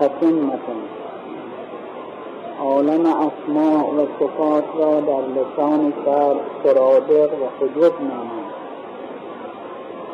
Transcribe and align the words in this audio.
تتمة 0.00 0.58
عالم 2.60 3.06
اسماع 3.06 3.84
و 3.84 4.06
صفات 4.20 4.64
را 4.78 5.00
در 5.00 5.22
لسان 5.26 5.92
شعر 6.04 6.36
سرادق 6.64 7.32
و 7.32 7.46
حجب 7.60 8.00
نامند. 8.00 8.50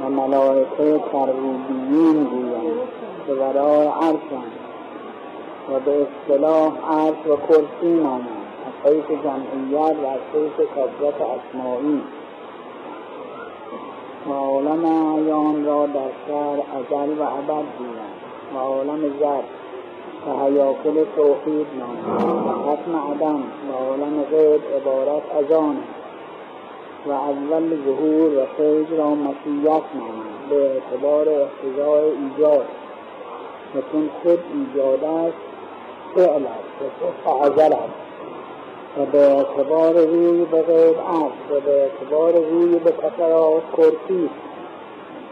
و 0.02 0.10
ملائکه 0.10 1.00
کروبیین 1.12 2.24
گویند 2.24 2.78
که 3.26 3.32
ورای 3.32 3.86
عرشند 3.86 4.52
و 5.72 5.80
به 5.80 6.06
اصطلاح 6.06 6.72
عرش 6.90 7.26
و 7.26 7.36
کرسی 7.36 7.94
نامند. 8.02 8.35
حیث 8.84 9.04
جمعیت 9.24 9.96
و 10.02 10.06
از 10.06 10.20
حیث 10.34 10.68
کذرت 10.76 11.20
اسماعی 11.20 12.02
و 14.28 14.32
عالم 14.32 14.84
اعیان 14.84 15.64
را 15.64 15.86
در 15.86 16.10
شهر 16.28 16.58
ازل 16.76 17.18
و 17.18 17.22
ابد 17.22 17.64
گویند 17.78 18.16
و 18.54 18.58
عالم 18.58 19.00
زر 19.20 19.42
و 20.26 20.44
حیاکل 20.44 21.04
توحید 21.16 21.66
نامند 21.78 22.46
و 22.46 22.70
حتم 22.70 22.96
عدم 22.96 23.42
و 23.70 23.72
عالم 23.72 24.22
غیب 24.22 24.60
عبارت 24.76 25.22
از 25.38 25.52
آن. 25.52 25.76
و 27.06 27.10
اول 27.10 27.76
ظهور 27.84 28.38
و 28.38 28.46
فیض 28.56 28.98
را 28.98 29.10
مسیحیت 29.10 29.82
نامند 29.94 30.48
به 30.50 30.56
اعتبار 30.56 31.28
احتضاع 31.28 32.02
ایجاد. 32.02 32.66
و 33.74 33.78
چون 33.92 34.10
خود 34.22 34.38
ایجاد 34.54 35.04
است 35.04 35.36
فعل 36.14 36.46
است. 36.46 37.02
و 37.02 37.30
فعزل 37.30 37.72
است. 37.72 38.05
و 38.98 39.04
به 39.04 39.18
اعتبار 39.18 39.92
روی 39.92 40.44
به 40.44 40.62
غیب 40.62 40.98
است 40.98 41.50
و 41.50 41.60
به 41.60 41.82
اعتبار 41.82 42.32
روی 42.32 42.78
به 42.78 42.90
تفرات 42.90 43.62
کرسی. 43.76 44.30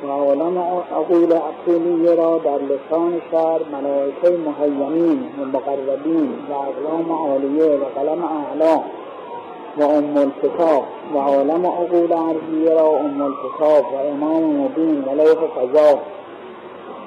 و 0.05 0.07
عالم 0.07 0.59
عقول 0.93 1.33
عقولیه 1.33 2.15
را 2.15 2.39
در 2.39 2.59
لسان 2.59 3.23
شهر 3.31 3.61
ملائکه 3.73 4.39
مهیمین 4.39 5.31
و 5.41 5.45
مقربین 5.45 6.33
و 6.51 6.53
اقلام 6.53 7.13
عالیه 7.13 7.77
و 7.77 7.85
قلم 7.85 8.25
اعلا 8.25 8.81
و 9.77 9.83
ام 9.83 10.17
الکتاب. 10.17 10.85
و 11.15 11.19
عالم 11.19 11.67
عقول 11.67 12.13
عرضیه 12.13 12.71
را 12.71 12.89
ام 12.89 13.23
الکتاب 13.23 13.85
و 13.93 13.97
امام 13.97 14.45
مبین 14.45 15.05
و 15.05 15.15
لوح 15.15 15.35
قضا 15.35 15.99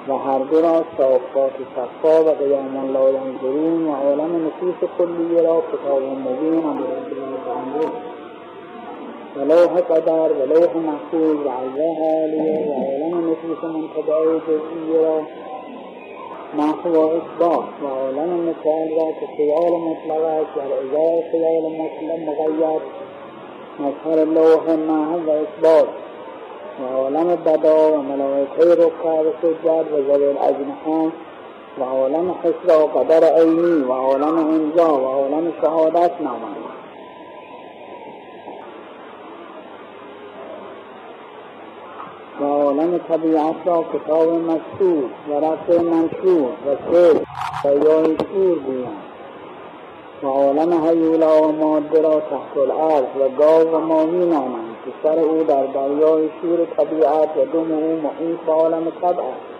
و 0.08 0.12
هر 0.12 0.38
دو 0.38 0.60
را 0.60 0.84
صافات 0.98 1.52
صفا 1.76 2.24
و 2.24 2.30
قیام 2.30 2.92
لا 2.92 3.10
ینظرون 3.10 3.86
و 3.86 3.94
عالم 3.94 4.46
نفوس 4.46 4.88
کلیه 4.98 5.42
را 5.42 5.62
کتاب 5.72 6.02
مبین 6.02 6.64
و 9.36 9.44
لوح 9.44 9.80
قدر 9.80 10.32
و 10.32 10.46
لوح 10.46 10.76
محفوظ 10.76 11.46
و 11.46 11.48
عرضه 11.48 11.96
عالیه 12.00 12.68
و 12.68 12.72
عالم 12.72 13.30
نفوس 13.30 13.64
منتبعه 13.64 14.40
جزئیه 14.40 15.00
را 15.00 15.20
محو 16.54 16.88
و 16.88 16.98
اثبات 16.98 17.68
و 17.82 17.86
عالم 17.86 18.30
مثال 18.30 18.88
را 18.88 19.12
که 19.20 19.26
خیال 19.36 19.72
مطلق 19.72 20.24
است 20.24 20.54
در 20.56 20.72
ازای 20.72 21.22
خیال 21.30 21.72
مطلق 21.72 22.28
مقید. 22.28 22.82
مظهر 23.80 24.24
لوح 24.24 24.76
محو 24.76 25.18
و 25.26 25.30
اثبات. 25.30 25.88
عالم 26.84 27.36
بدا 27.36 27.92
و 27.92 28.02
ملائکه 28.02 28.82
رکع 28.82 29.08
و 29.08 29.32
سجد 29.42 29.92
و 29.92 30.12
ذوی 30.12 30.26
الاجنحه 30.26 31.12
و 31.78 31.84
عالم 31.84 32.30
حسر 32.30 32.76
و 32.76 32.86
قدر 32.86 33.24
عینی 33.24 33.82
و 33.82 33.92
عالم 33.92 34.38
امضا 34.38 35.00
و 35.00 35.06
عالم 35.06 35.52
شهادت 35.62 36.20
نامند. 36.20 36.56
و 42.40 42.44
عالم 42.44 42.98
طبیعت 42.98 43.54
را 43.64 43.84
کتاب 43.92 44.28
مستور 44.28 45.10
و 45.28 45.34
رفع 45.34 45.82
منشور 45.82 46.50
و 46.66 46.76
سر 46.92 47.20
و 47.64 47.84
یای 47.84 48.16
شور 48.16 48.58
گویند. 48.58 49.02
و 50.22 50.26
عالم 50.26 50.86
حیولا 50.86 51.42
و 51.42 51.52
ماده 51.52 52.02
را 52.02 52.20
تحت 52.20 52.56
الارض 52.56 53.16
و 53.20 53.28
گاو 53.28 53.74
و 53.74 53.78
ماهی 53.78 54.26
نامند. 54.26 54.67
سر 55.02 55.18
او 55.18 55.44
در 55.44 55.66
دریای 55.66 56.28
شور 56.40 56.66
طبیعت 56.76 57.36
و 57.36 57.44
دم 57.44 57.72
او 57.72 58.00
محیط 58.02 58.48
عالم 58.48 58.90
طبع 58.90 59.22
است. 59.22 59.58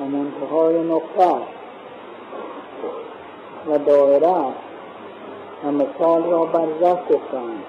و 0.00 0.04
منتهای 0.04 0.82
نقطه 0.82 1.34
و 3.68 3.78
دایره 3.78 4.44
و 5.64 5.72
مثال 5.72 6.22
را 6.30 6.44
برزخ 6.44 6.98
گفتند 7.10 7.64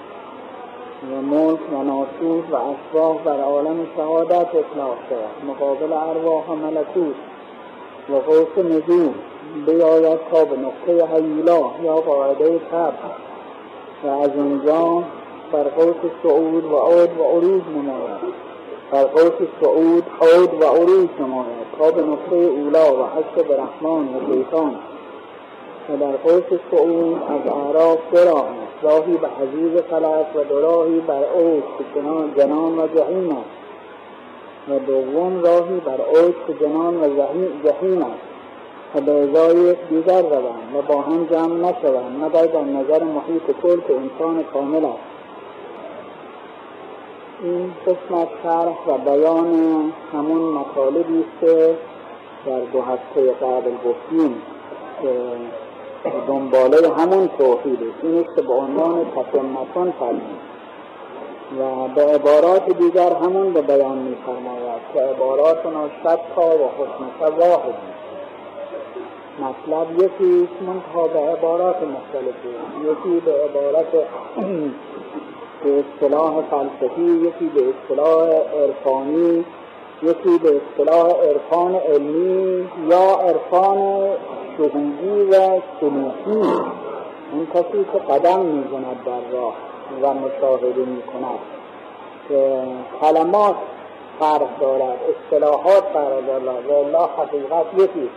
و 1.12 1.22
ملک 1.22 1.60
و 1.74 1.84
ناسود 1.84 2.52
و 2.52 2.56
اشباح 2.56 3.18
بر 3.18 3.42
عالم 3.42 3.88
شهادت 3.98 4.48
اطلاق 4.56 4.98
شود 5.10 5.50
مقابل 5.50 5.94
ارواح 5.94 6.48
و 6.48 6.56
ملکوت 6.56 7.16
و 8.10 8.16
قوس 8.16 8.66
نجوم 8.66 9.14
بیاید 9.66 10.20
تا 10.32 10.46
به 10.46 10.58
نقطه 10.58 11.16
حیولا 11.16 11.62
یا 11.84 11.96
قاعده 11.96 12.60
تب 12.60 12.94
و 14.04 14.08
از 14.08 14.30
اینجا 14.36 15.04
بر 15.52 15.64
قوس 15.64 16.12
سعود 16.24 16.66
و 16.66 16.76
عود 16.76 17.20
و 17.20 17.24
عروج 17.24 17.64
نماید. 17.64 18.34
بر 18.92 19.04
قوس 19.04 19.48
سعود 19.62 20.04
عود 20.22 20.64
و 20.64 20.66
عروج 20.66 21.10
نماید. 21.20 21.62
تا 21.78 21.92
به 21.92 22.02
نقطه 22.02 22.36
اولا 22.36 22.94
و 22.94 23.06
حشر 23.06 23.48
برحمان 23.50 24.08
و 24.08 24.34
شیطان 24.34 24.76
و 25.90 25.98
در 25.98 26.12
قوس 26.12 26.60
سعود 26.72 27.22
از 27.30 27.54
اعراف 27.54 27.98
دو 28.12 28.20
راهی 28.82 29.18
به 29.18 29.28
حزیز 29.28 29.82
فلک 29.82 30.36
و 30.36 30.44
دو 30.50 30.62
راهی 30.62 31.00
بر 31.00 31.24
اوج 31.24 31.64
که 31.78 31.84
جنان 32.38 32.80
و 32.80 32.88
جهیم 32.88 33.30
است. 33.30 33.62
و 34.70 34.80
دوم 34.80 35.42
راهی 35.44 35.80
بر 35.86 36.02
اوج 36.02 36.34
که 36.48 36.66
جنان 36.66 36.96
و 36.96 37.08
جهیم 37.64 38.02
است. 38.02 38.32
و 38.96 39.02
به 39.02 39.12
ازای 39.12 39.76
دیگر 39.90 40.22
روند 40.22 40.76
و 40.76 40.82
با 40.82 41.02
هم 41.02 41.26
جمع 41.26 41.70
نشوند. 41.70 42.24
مگر 42.24 42.46
در 42.46 42.64
نظر 42.64 43.04
محیط 43.04 43.44
کل 43.64 43.80
که 43.88 43.94
انسان 43.94 44.44
کامل 44.54 44.86
است. 44.86 45.11
این 47.44 47.74
قسم 47.86 48.14
از 48.14 48.28
شرح 48.44 48.88
و 48.88 48.98
بیان 48.98 49.54
همون 50.14 50.42
مطالبی 50.42 51.20
است 51.20 51.40
که 51.42 51.76
در 52.46 52.60
دو 52.60 52.82
هفته 52.82 53.32
قبل 53.32 53.72
گفتیم 53.72 54.42
که 55.02 56.10
دنباله 56.28 56.94
همون 56.98 57.30
توحید 57.38 57.80
است. 57.84 58.04
این 58.04 58.24
که 58.36 58.42
به 58.42 58.54
عنوان 58.54 59.06
تتمتون 59.06 59.94
فرمید 60.00 60.52
و 61.60 61.88
به 61.96 62.02
عبارات 62.02 62.78
دیگر 62.78 63.14
همون 63.14 63.54
به 63.54 63.62
بیان 63.62 63.98
می 63.98 64.16
فرماید 64.26 64.82
که 64.94 65.02
عباراتنا 65.02 65.90
شتا 66.00 66.42
و 66.42 66.70
حسنتا 66.78 67.36
واحد 67.40 67.76
مطلب 69.40 70.04
یکی 70.04 70.50
منتها 70.68 71.08
به 71.08 71.20
عبارات 71.20 71.76
مختلفی 71.76 72.50
یکی 72.84 73.20
به 73.26 73.32
عبارت 73.32 73.88
به 75.64 75.80
اصطلاح 75.80 76.42
فلسفی 76.42 77.02
یکی 77.02 77.46
به 77.46 77.62
اصطلاح 77.70 78.30
عرفانی 78.64 79.46
یکی 80.04 80.38
به 80.44 80.62
اصطلاح 80.62 81.08
عرفان 81.12 81.76
علمی 81.76 82.68
یا 82.90 83.16
عرفان 83.16 84.10
شهودی 84.58 85.22
و 85.32 85.60
سلوکی 85.80 86.50
اون 87.32 87.48
کسی 87.54 87.86
که 87.94 88.00
قدم 88.14 88.40
می‌زند 88.40 89.00
در 89.06 89.38
راه 89.38 89.54
و 90.02 90.14
مشاهده 90.14 90.86
می‌کند 90.86 91.40
که 92.30 92.62
کلمات 93.02 93.56
فرق 94.20 94.60
دارد 94.60 95.00
اصطلاحات 95.10 95.84
فرق 95.94 96.26
دارد. 96.28 96.66
و 96.70 96.74
الله 96.74 97.10
حقیقت 97.18 97.66
یکی 97.78 98.10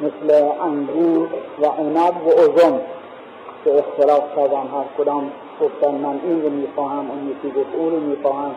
مثل 0.00 0.44
انگور 0.62 1.28
و 1.60 1.66
عنب 1.66 2.26
و 2.26 2.30
ازم. 2.30 2.80
که 3.64 3.78
اختلاف 3.78 4.22
کردن 4.36 4.66
هر 4.68 4.84
کدام 4.98 5.32
گفتن 5.60 5.94
من 5.94 6.20
این 6.24 6.42
رو 6.42 6.50
می‌خواهم 6.50 7.10
اون 7.10 7.30
یکی 7.30 7.60
گفت 7.60 7.74
او 7.76 7.90
رو 7.90 8.00
می‌خواهم 8.00 8.54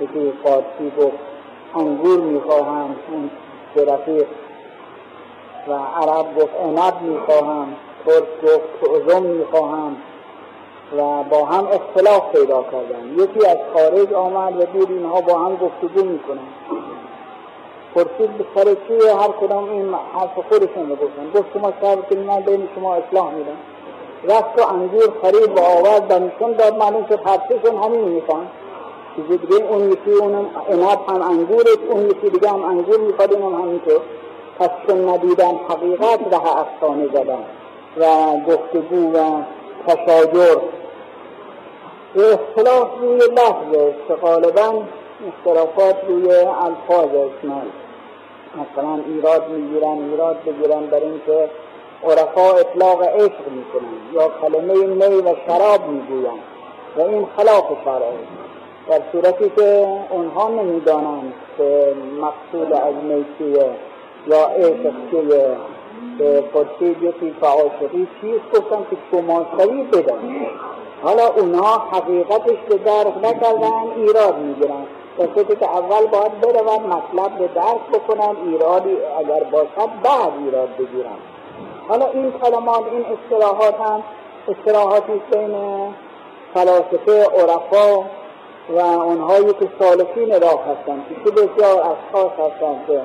یکی 0.00 0.32
فارسی 0.44 0.92
گفت 1.00 1.18
انگور 1.74 2.20
می‌خواهم 2.20 2.96
اون 3.12 3.30
رفیق 3.76 4.26
و 5.68 5.72
عرب 5.72 6.40
گفت 6.40 6.54
عنب 6.64 7.02
می‌خواهم 7.02 7.68
ترک 8.06 8.24
گفت 8.42 9.08
ازم 9.08 9.22
می‌خواهم 9.22 9.96
و 10.98 11.22
با 11.22 11.44
هم 11.44 11.66
اختلاف 11.66 12.32
پیدا 12.32 12.62
کردن. 12.62 13.14
یکی 13.18 13.46
از 13.46 13.58
خارج 13.74 14.12
آمد 14.12 14.60
و 14.60 14.64
دید 14.64 14.90
اینها 14.90 15.20
با 15.20 15.38
هم 15.38 15.56
گفتگو 15.56 16.04
می‌کنن 16.04 16.48
پرسید 17.94 18.38
به 18.38 18.44
سر 18.54 18.76
هر 19.20 19.28
کدام 19.28 19.70
این 19.70 19.94
حرف 20.14 20.38
خودشون 20.48 20.88
رو 20.88 20.96
گفتن. 20.96 21.30
گفت 21.34 21.52
شما 21.52 21.72
کنید 22.10 22.26
من 22.26 22.40
بین 22.40 22.68
شما 22.74 22.94
اصلاح 22.94 23.34
میدم 23.34 23.56
رفت 24.28 24.60
و 24.60 24.74
انگور 24.74 25.12
خرید 25.22 25.58
و 25.58 25.60
آورد 25.60 26.10
و 26.10 26.18
نشون 26.18 26.52
داد 26.52 26.76
معلوم 26.76 27.06
شد 27.08 27.20
هر 27.26 27.40
همین 27.84 28.04
می‌خوان. 28.04 28.46
چیزی 29.16 29.38
دیگه 29.38 29.64
اون 29.64 29.92
یکی 29.92 30.10
اونم 30.10 30.46
عنب 30.68 30.98
هم 31.08 31.22
انگوره 31.22 31.70
اون 31.90 32.06
یکی 32.06 32.30
دیگه 32.30 32.48
هم 32.48 32.64
انگور 32.64 33.00
می‌خواد 33.00 33.32
اونم 33.34 33.62
همینطور. 33.62 34.00
پس 34.58 34.70
چون 34.86 35.08
ندیدن 35.08 35.60
حقیقت 35.68 36.34
ره 36.34 36.58
افسانه 36.58 37.06
زدن 37.06 37.44
و 37.96 38.06
گفتگو 38.46 39.12
و 39.12 39.42
تشاجر. 39.86 40.56
اختلاف 42.16 42.88
روی 43.00 43.18
لحظه 43.18 43.94
که 44.08 44.14
غالبا 44.14 44.82
اختلافات 45.28 45.96
روی 46.08 46.30
الفاظ 46.36 47.08
اسمال 47.08 47.66
مثلا 48.54 49.00
ایراد 49.06 49.48
می‌گیرن 49.48 49.98
ایراد 50.10 50.36
بگیرن 50.46 50.84
در 50.86 51.00
اینکه 51.00 51.48
عرفا 52.04 52.52
اطلاق 52.58 53.02
عشق 53.02 53.48
می‌کنن 53.50 54.12
یا 54.12 54.30
کلمه 54.42 54.86
می 54.86 55.22
و 55.22 55.34
شراب 55.46 55.88
می‌گویند 55.88 56.42
و 56.96 57.00
این 57.00 57.26
خلاف 57.36 57.64
شرع 57.84 58.12
در 58.88 59.00
صورتی 59.12 59.50
که 59.56 59.86
اونها 60.10 60.48
نمی‌دانند 60.48 61.32
که 61.58 61.94
مقصود 62.20 62.72
از 62.72 62.94
میکیه 62.94 63.70
یا 64.26 64.46
عشق 64.46 64.92
چیه 65.10 65.56
به 66.18 66.40
قدسی 66.54 66.94
جسی 66.94 67.34
فعاشقی 67.40 68.08
چیست؟ 68.20 68.44
گفتن 68.54 68.86
که 68.90 68.96
شماشوی 69.10 69.82
بدن 69.82 70.46
حالا 71.02 71.26
اونها 71.26 71.78
حقیقتش 71.92 72.58
به 72.68 72.78
درک 72.78 73.16
نکردن 73.22 73.72
ایراد 73.96 74.38
می‌گیرن. 74.38 74.86
در 75.18 75.26
که 75.54 75.70
اول 75.70 76.06
باید 76.06 76.40
برون 76.40 76.82
مطلب 76.86 77.38
به 77.38 77.48
درک 77.54 77.80
بکنن 77.92 78.36
ایرادی 78.46 78.96
اگر 79.18 79.44
باشد 79.44 79.90
بعد 80.02 80.32
ایراد 80.44 80.68
بگیرن. 80.78 81.16
حالا 81.88 82.06
این 82.06 82.32
کلمات 82.32 82.82
این 82.92 83.04
اصطلاحات 83.06 83.74
هم 83.80 84.02
اصطلاحاتی 84.48 85.22
بین 85.32 85.54
فلاسفه 86.54 87.24
عرفا 87.24 88.04
و 88.70 88.80
اونهایی 88.80 89.46
که 89.52 89.68
سالکین 89.78 90.40
راه 90.40 90.60
هستند 90.64 91.06
که 91.24 91.30
بسیار 91.30 91.78
اشخاص 91.78 92.32
هستند 92.32 92.86
که 92.86 93.00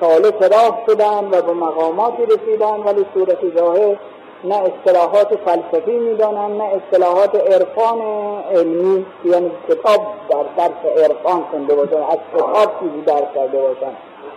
سالک 0.00 0.42
راه 0.42 0.78
شدن 0.86 1.24
و 1.24 1.42
به 1.42 1.52
مقاماتی 1.52 2.26
رسیدن 2.26 2.80
ولی 2.80 3.06
صورت 3.14 3.58
ظاهر 3.58 3.96
نه 4.44 4.56
اصطلاحات 4.56 5.38
فلسفی 5.44 5.98
می‌دانن 5.98 6.56
نه 6.56 6.64
اصطلاحات 6.64 7.34
عرفان 7.34 8.00
علمی 8.54 9.06
یعنی 9.24 9.50
کتاب 9.68 10.00
در 10.30 10.44
درس 10.56 11.04
عرفان 11.04 11.44
خونده 11.50 11.74
باشن 11.74 11.96
از 11.96 12.18
کتاب 12.34 12.80
چیزی 12.80 13.00
درس 13.06 13.34
کرده 13.34 13.58
باشن 13.58 13.92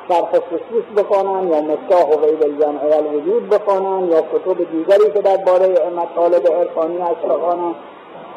شرح 0.10 0.40
خصوص 0.40 0.84
بخوانن 0.98 1.48
یا 1.52 1.62
مفتاح 1.62 2.04
و 2.04 2.18
غیب 2.18 2.44
الجمع 2.44 2.80
الوجود 2.84 3.50
بخوانن 3.50 4.12
یا 4.12 4.22
کتب 4.22 4.72
دیگری 4.72 5.12
که 5.14 5.22
درباره 5.22 5.90
مطالب 5.90 6.48
عرفانی 6.48 6.98
هست 6.98 7.22
بخوانن 7.22 7.76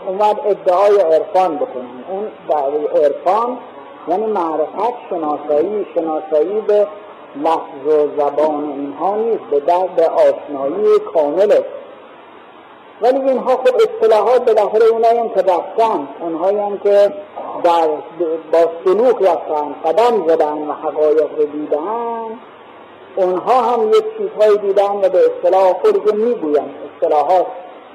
اومد 0.07 0.41
ادعای 0.47 1.01
عرفان 1.01 1.57
بکنن 1.57 2.05
اون 2.09 2.29
دعوی 2.49 2.87
عرفان 2.87 3.59
یعنی 4.09 4.27
معرفت 4.27 4.95
شناسایی 5.11 5.87
شناسایی 5.95 6.61
به 6.61 6.87
لفظ 7.37 7.87
و 7.87 8.21
زبان 8.21 8.65
اینها 8.65 9.17
نیست 9.17 9.45
به 9.51 9.61
درد 9.61 10.01
آشنایی 10.01 10.99
کامله. 11.15 11.65
ولی 13.03 13.31
اینها 13.31 13.57
خب 13.57 13.75
اصطلاحات 13.75 14.45
بالاخره 14.45 14.85
اونایی 14.85 15.19
هم 15.19 15.29
که 15.29 15.41
رفتن 15.41 16.09
اونهایی 16.21 16.59
هم 16.59 16.79
که 16.79 17.13
در 17.65 17.89
با 18.53 18.71
سلوک 18.85 19.23
رفتن 19.23 19.75
قدم 19.85 20.29
زدن 20.29 20.69
و 20.69 20.73
حقایق 20.73 21.39
رو 21.39 21.45
دیدن 21.45 22.39
اونها 23.17 23.63
هم 23.63 23.89
یک 23.89 24.05
چیزهایی 24.19 24.59
دیدن 24.59 24.91
و 24.91 25.09
به 25.09 25.19
اصطلاح 25.19 25.73
خودی 25.73 26.01
که 26.01 26.17
می‌گوین 26.17 26.75
اصطلاحات. 26.95 27.47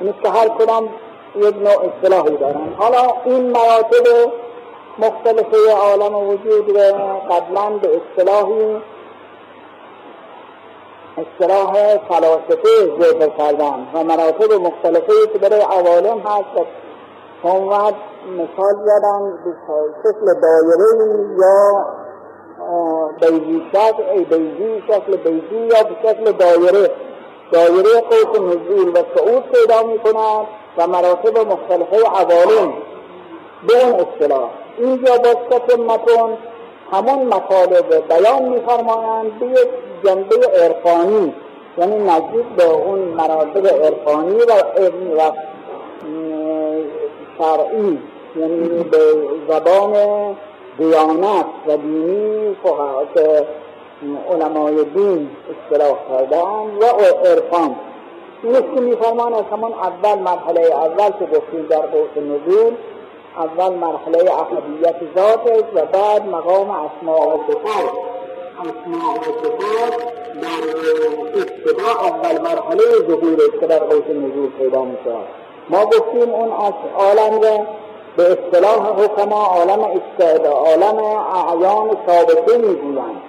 این 0.01 0.13
که 0.23 0.29
هر 0.29 0.47
کدام 0.47 0.89
یک 1.35 1.55
نوع 1.55 1.91
اصطلاحی 1.93 2.37
دارن. 2.37 2.73
حالا 2.77 3.13
این 3.25 3.51
مراتب 3.51 4.31
مختلفه 4.99 5.71
عالم 5.71 6.15
وجود 6.15 6.69
رو 6.69 6.93
قبلا 7.29 7.69
به 7.81 7.89
اصطلاحی 7.97 8.77
اصطلاح 11.17 11.73
فلاسفه 11.97 12.99
ذکر 12.99 13.29
کردن 13.29 13.87
و 13.93 14.03
مراتب 14.03 14.53
مختلفه 14.53 15.13
که 15.33 15.39
برای 15.39 15.61
عوالم 15.61 16.19
هست. 16.19 16.67
اومد 17.43 17.93
مثال 18.31 18.75
زدن 18.85 19.39
به 19.45 19.53
شکل 20.03 20.25
دایره 20.41 21.15
یا 21.39 21.85
بیزی 23.21 23.63
شکل 23.73 24.23
بیزی 24.23 24.83
شکل 24.87 25.15
بیزی 25.15 25.55
یا 25.55 25.83
به 25.83 26.09
شکل 26.09 26.31
دایره. 26.31 26.91
دایره 27.51 28.01
قوس 28.01 28.39
نزول 28.39 28.89
و 28.89 29.03
صعود 29.15 29.43
پیدا 29.43 29.83
می 29.83 29.99
کند 29.99 30.47
و 30.77 30.87
مراتب 30.87 31.37
مختلفه 31.37 31.97
عوالم 32.09 32.73
به 33.67 33.85
اون 33.85 33.93
اصطلاح. 33.93 34.49
اینجا 34.77 35.13
با 35.17 35.83
متون 35.83 36.37
همون 36.91 37.27
مطالب 37.27 38.07
بیان 38.07 38.43
میفرمایند. 38.43 39.39
به 39.39 39.69
جنبه 40.03 40.35
عرفانی 40.63 41.33
یعنی 41.77 41.97
نزدیک 41.99 42.45
به 42.57 42.63
اون 42.63 42.99
مراتب 42.99 43.67
عرفانی 43.67 44.35
و 44.35 44.51
و 45.17 45.31
شرعی 47.37 47.99
یعنی 48.35 48.83
به 48.83 48.97
زبان 49.49 49.93
دیانت 50.77 51.45
و 51.67 51.77
دینی 51.77 52.55
که 53.13 53.45
علمای 54.31 54.83
دین 54.83 55.29
اصطلاح 55.51 55.97
کردن 56.09 56.77
و 56.81 56.85
عرفان. 57.25 57.75
نیست 58.43 58.75
که 58.75 58.81
میفرمان 58.81 59.33
از 59.33 59.43
همون 59.51 59.73
اول 59.73 60.19
مرحله 60.19 60.61
اول 60.61 61.09
که 61.19 61.25
گفتیم 61.25 61.65
در 61.69 61.81
قوس 61.81 62.17
نزول 62.17 62.73
اول 63.37 63.73
مرحله 63.73 64.17
احدیت 64.17 64.95
ذات 65.17 65.47
است 65.47 65.65
و 65.75 65.85
بعد 65.85 66.29
مقام 66.29 66.69
اسماع 66.69 67.35
و 67.35 67.37
صفات. 67.47 68.16
اسماع 68.59 69.13
و 69.13 69.23
صفات 69.23 69.97
در 70.41 70.63
ابتدا 71.35 72.07
اول 72.07 72.41
مرحله 72.41 72.83
ظهور 73.07 73.67
در 73.67 73.79
قوس 73.79 74.03
نزول 74.09 74.49
پیدا 74.57 74.81
می‌شود 74.81 75.27
ما 75.69 75.85
گفتیم 75.85 76.29
اون 76.33 76.51
از 76.51 76.73
عالم 76.97 77.41
را 77.41 77.57
به 78.17 78.23
اصطلاح 78.31 79.03
حکما 79.03 79.45
عالم 79.45 79.79
استعدا 79.81 80.51
عالم 80.51 80.97
اعیان 80.97 81.97
ثابته 82.07 82.57
می‌گویند. 82.57 83.21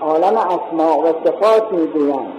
عالم 0.00 0.36
اسماع 0.36 0.96
و 0.96 1.12
صفات 1.24 1.72
می‌گویند. 1.72 2.32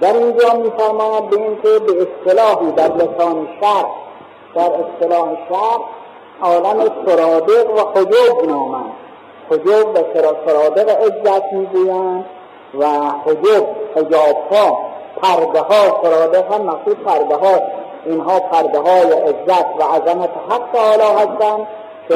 در 0.00 0.16
اینجا 0.16 0.54
میفرماید 0.54 1.30
به 1.30 1.36
اینکه 1.36 1.68
به 1.68 1.92
اصطلاحی 2.02 2.72
در 2.72 2.94
لسان 2.96 3.48
شرع 3.60 3.90
در 4.54 4.70
اصطلاح 4.72 5.36
شرع 5.48 5.82
عالم 6.42 6.90
سرادق 7.06 7.70
و 7.70 7.98
حجوب 7.98 8.48
نامند. 8.48 8.92
حجوب 9.50 9.88
و 9.94 9.98
سرادق 10.46 10.88
عزت 10.90 11.52
می‌گویند 11.52 12.24
و 12.78 12.86
حجاب 13.94 14.36
ها 14.50 14.78
پرده 15.22 15.60
ها 15.60 16.02
سرادق 16.02 16.52
هم 16.52 16.62
مقصود 16.62 17.04
پرده 17.04 17.36
ها 17.36 17.60
اینها 18.06 18.40
پرده 18.40 18.78
های 18.78 19.12
عزت 19.12 19.66
و 19.78 19.82
عظمت 19.82 20.30
حق 20.48 20.62
تعالی 20.72 21.02
هستند 21.02 21.66
که 22.08 22.14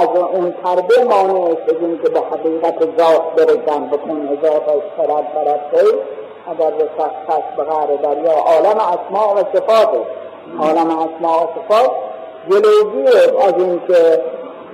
از 0.00 0.08
اون 0.32 0.50
پرده 0.50 1.04
مانع 1.04 1.50
از 1.50 1.56
که 2.02 2.10
به 2.10 2.20
حقیقت 2.20 2.78
ذات 2.98 3.22
برسن 3.36 3.86
بکن 3.86 4.38
ذات 4.42 4.68
از 4.68 4.80
فرد 4.96 5.60
خیر 5.70 5.94
اگر 6.50 6.70
به 6.70 6.88
سخت 6.98 7.56
به 7.56 7.64
غیر 7.64 7.96
دریا 7.96 8.32
عالم 8.32 8.78
اسماع 8.78 9.34
و 9.34 9.38
صفات 9.54 9.88
عالم 10.60 10.90
اسماع 10.90 11.42
و 11.42 11.46
صفات 11.46 11.90
جلوگی 12.50 13.08
از 13.46 13.54
این 13.58 13.80
که 13.88 14.22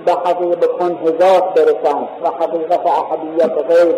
به 0.05 0.13
حقیقت 0.13 0.81
هزات 1.05 1.45
برسند 1.55 2.09
و 2.23 2.31
حقیقت 2.31 2.87
احدیت 2.87 3.53
غیب 3.53 3.97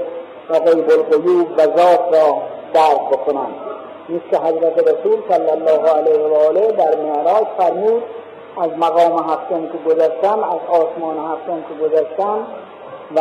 و 0.51 0.59
غیب 0.59 0.91
القیوب 0.91 1.49
و 1.57 1.63
ذات 1.63 2.01
را 2.13 2.43
درک 2.73 3.11
بکنند. 3.11 3.55
مثل 4.09 4.43
حضرت 4.45 4.79
رسول 4.79 5.23
صلی 5.29 5.51
الله 5.51 5.91
علیه 5.91 6.19
و 6.19 6.35
آله 6.49 6.73
در 6.73 6.97
معراج 6.97 7.47
فرمود 7.59 8.03
از 8.63 8.71
مقام 8.79 9.31
هفتم 9.31 9.67
که 9.67 9.79
گذشتم 9.87 10.39
از 10.45 10.61
آسمان 10.69 11.19
هفتم 11.19 11.65
که 11.69 11.85
گذشتم 11.85 12.47
و 13.17 13.21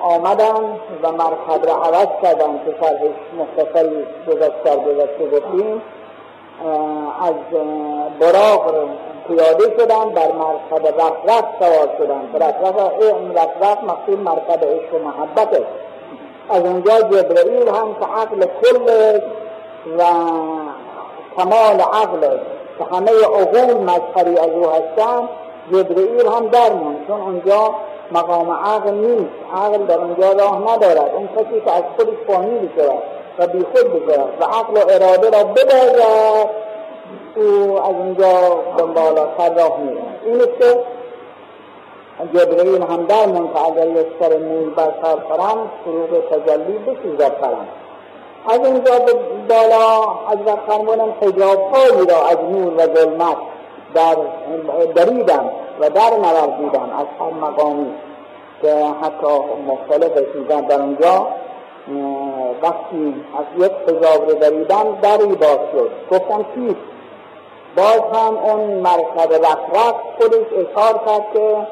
آمدن 0.00 0.80
و 1.02 1.12
مرکب 1.12 1.66
را 1.66 1.74
عوض 1.74 2.08
کردن 2.22 2.60
که 2.64 2.74
شرحش 2.80 3.16
مختصری 3.38 4.06
گذشتر 4.28 4.76
گذشته 4.76 5.30
گفتیم. 5.32 5.82
از 7.22 7.34
براغ 8.20 8.88
پیاده 9.30 9.64
شدن 9.78 10.10
بر 10.10 10.32
مرکب 10.32 10.86
رفرف 10.86 11.44
سوار 11.58 11.88
شدن. 11.98 12.22
رفرف 12.34 12.92
این 13.00 13.34
رفرف 13.34 13.82
مقصود 13.82 14.20
مرکب 14.20 14.64
عشق 14.64 14.94
و 14.94 14.98
محبت. 14.98 15.62
از 16.50 16.62
اونجا 16.62 17.00
جبرئیل 17.00 17.68
هم 17.68 17.94
که 18.00 18.06
عقل 18.06 18.46
کل 18.62 19.20
و 19.98 20.02
کمال 21.36 21.80
عقل 21.80 22.20
که 22.78 22.84
همه 22.92 23.10
عقول 23.24 23.76
مذهبی 23.76 24.38
از 24.38 24.50
او 24.50 24.66
هستن 24.66 25.28
جبرئیل 25.72 26.26
هم 26.26 26.46
درمون 26.48 26.96
چون 27.06 27.20
اونجا 27.20 27.74
مقام 28.12 28.50
عقل 28.50 28.90
نیست. 28.90 29.30
عقل 29.54 29.86
در 29.86 29.98
اونجا 29.98 30.32
راه 30.32 30.74
ندارد. 30.74 31.10
اون 31.14 31.28
کسی 31.36 31.60
که 31.64 31.72
از 31.72 31.82
خودش 31.96 32.16
فامیل 32.26 32.68
شود 32.76 33.02
و 33.38 33.46
بی 33.46 33.66
خود 33.74 33.92
بشود 33.92 34.32
و 34.40 34.44
عقل 34.44 34.74
و 34.74 34.90
اراده 34.90 35.30
را 35.30 35.44
بدهد 35.44 36.50
او 37.40 37.82
از 37.82 37.94
اونجا 37.94 38.32
بالاتر 38.94 39.54
راه 39.54 39.80
میره 39.80 40.02
این 40.24 40.40
است 40.40 40.58
که 40.60 40.78
جبرئیل 42.34 42.82
هم 42.82 43.04
درمون 43.06 43.48
که 43.54 43.66
اگر 43.66 43.88
یک 43.88 44.06
سر 44.20 44.38
موی 44.38 44.64
بر 44.64 44.94
سر 45.02 45.16
فرم 45.16 45.70
فروغ 45.84 46.28
تجلی 46.30 46.78
بسوزد 46.78 47.32
فرم 47.40 47.68
از 48.48 48.66
اینجا 48.66 48.98
به 48.98 49.12
بالا 49.48 50.02
حضرت 50.28 50.58
فرمودن 50.68 51.12
حجاب 51.20 51.72
هایی 51.72 52.06
را 52.06 52.26
از 52.26 52.38
نور 52.52 52.72
و 52.76 52.94
ظلمت 52.94 53.36
در 53.94 54.16
دریدم 54.94 55.50
و 55.80 55.90
در 55.90 56.10
نوردیدم 56.10 56.90
از 56.98 57.06
هر 57.20 57.30
مقامی 57.30 57.90
که 58.62 58.86
حتی 59.02 59.38
مختلف 59.66 60.12
چیزان 60.32 60.60
در 60.60 60.80
اونجا 60.80 61.26
وقتی 62.62 63.14
از 63.38 63.64
یک 63.64 63.72
حجاب 63.72 64.30
رو 64.30 64.34
دریدم 64.34 64.98
دری 65.02 65.26
باز 65.26 65.58
شد. 65.72 65.90
گفتم 66.10 66.46
چیست 66.54 66.89
باز 67.76 68.00
هم 68.12 68.36
اون 68.36 68.60
مرکب 68.60 69.32
رفت 69.32 70.04
خودش 70.20 70.46
اشار 70.52 71.00
کرد 71.06 71.26
که 71.32 71.66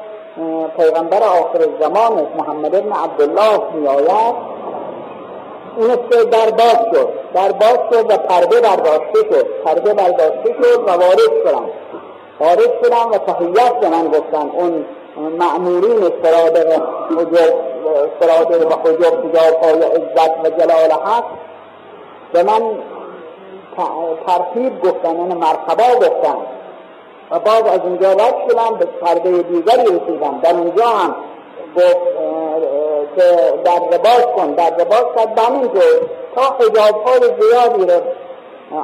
پیغمبر 0.77 1.23
آخر 1.23 1.67
زمان 1.79 2.27
محمد 2.37 2.75
ابن 2.75 2.91
عبدالله 2.91 3.73
می 3.73 3.87
آید 3.87 4.35
اون 5.77 5.95
در 6.31 6.49
باز 6.51 6.79
شد. 6.93 7.09
در 7.33 7.51
باز 7.51 7.79
شد 7.91 8.11
و 8.11 8.17
پرده 8.17 8.61
برداشته 8.61 9.19
شد. 9.31 9.47
پرده 9.65 9.93
برداشته 9.93 10.55
شد 10.61 10.83
و 10.87 10.91
وارد 10.91 11.19
شدم 11.45 11.65
وارد 12.39 12.83
شدم 12.83 13.11
و 13.11 13.17
تحییت 13.17 13.73
به 13.79 13.89
من 13.89 14.07
گفتن. 14.07 14.49
اون 14.53 14.85
معمورین 15.39 16.11
سرادق 16.23 16.81
سرادق 18.19 18.71
و 18.71 18.89
حجب 18.89 19.31
تجاب 19.31 19.63
های 19.63 19.81
عزت 19.81 20.39
و 20.43 20.49
جلال 20.49 20.91
حق. 20.91 21.23
به 22.33 22.43
من 22.43 22.61
ترتیب 24.27 24.81
گفتن 24.81 25.19
یعنی 25.19 25.33
مرحبا 25.33 25.95
گفتن. 25.95 26.37
و 27.31 27.39
بعد 27.39 27.67
از 27.67 27.79
اونجا 27.79 28.11
رد 28.11 28.35
شدم 28.49 28.77
به 28.79 28.85
پرده 28.85 29.31
دیگری 29.41 29.83
رسیدم. 29.83 30.39
در 30.43 30.53
اونجا 30.53 30.85
هم 30.87 31.15
گفت 31.75 31.97
که 33.15 33.53
در 33.63 33.97
باز 33.97 34.25
کن 34.35 34.51
در 34.51 34.69
باز 34.69 35.05
کرد. 35.15 35.35
به 35.35 35.41
همینجور 35.41 35.81
تا 36.35 36.41
حجاب 36.41 37.03
های 37.05 37.19
زیادی 37.19 37.85
رو 37.85 38.01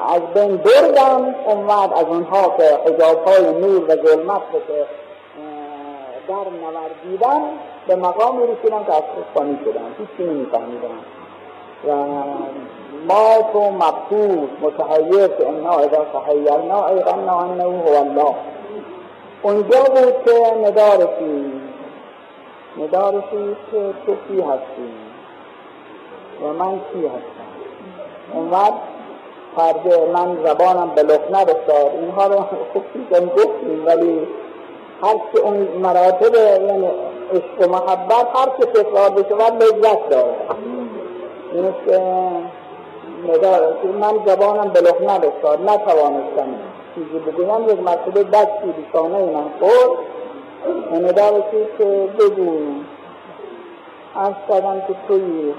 از 0.09 0.21
بین 0.33 0.57
بردم. 0.57 1.35
اومد 1.45 1.93
از 1.93 2.05
اونها 2.05 2.53
که 2.57 2.79
حجاب 2.85 3.27
های 3.27 3.51
نور 3.53 3.83
و 3.83 3.95
ظلمت 4.07 4.41
رو 4.53 4.59
که 4.67 4.85
در 6.27 6.33
نوردیدم 6.33 7.41
به 7.87 7.95
مقام 7.95 8.39
رسیدم 8.43 8.83
که 8.83 8.93
از 8.93 9.03
خانی 9.33 9.59
شدم. 9.65 9.95
هیچی 9.97 10.31
نمیفهمیدم. 10.31 10.89
و 11.87 11.95
ما 13.07 13.51
تو 13.53 13.59
مبسوط 13.59 14.49
متحیر 14.61 15.27
که 15.27 15.47
انا 15.47 15.77
اذا 15.77 16.05
تحیرنا 16.13 16.87
ایقنا 16.87 17.39
انه 17.39 17.63
هو 17.63 17.95
الله. 17.95 18.35
اونجا 19.41 19.83
بود 19.83 20.15
که 20.25 20.55
ندا 20.63 20.93
رسید 20.93 21.61
ندا 22.77 23.09
رسید 23.09 23.57
که 23.71 23.93
تو 24.05 24.15
کی 24.27 24.41
هستی؟ 24.41 24.89
و 26.41 26.47
من 26.47 26.71
کی 26.71 27.07
هستم؟ 27.07 27.45
اومد 28.33 28.73
پرده 29.55 30.05
من 30.13 30.37
زبانم 30.45 30.89
به 30.95 31.03
لخنه 31.03 31.45
بستار 31.45 31.91
اینها 31.91 32.27
رو 32.27 32.45
خوب 32.73 32.83
چیزم 32.93 33.25
گفتیم 33.25 33.85
ولی 33.85 34.27
هر 35.03 35.15
که 35.33 35.39
اون 35.39 35.55
مراتب 35.55 36.35
یعنی 36.35 36.87
عشق 37.33 37.69
و 37.69 37.71
محبت 37.71 38.27
هر 38.35 38.49
که 38.59 38.65
تکرار 38.65 39.09
بشه 39.09 39.35
لذت 39.35 40.09
داره. 40.09 40.35
این 41.55 41.73
که 41.85 41.97
من 43.87 44.13
زبانم 44.25 44.71
لخنه 44.71 45.19
بستار 45.19 45.59
نتوانستم 45.59 46.47
چیزی 46.95 47.19
بگویم. 47.19 47.69
یک 47.69 47.79
مرتبه 47.79 48.23
دستی 48.23 48.73
بشانه 48.77 49.17
من 49.17 49.49
خورد. 49.59 49.99
و 50.91 50.95
ندا 50.95 51.29
رسید 51.29 51.67
که 51.77 52.09
بگو 52.19 52.57
از 54.15 54.33
کردم 54.49 54.81
که 54.87 54.95
توی 55.07 55.53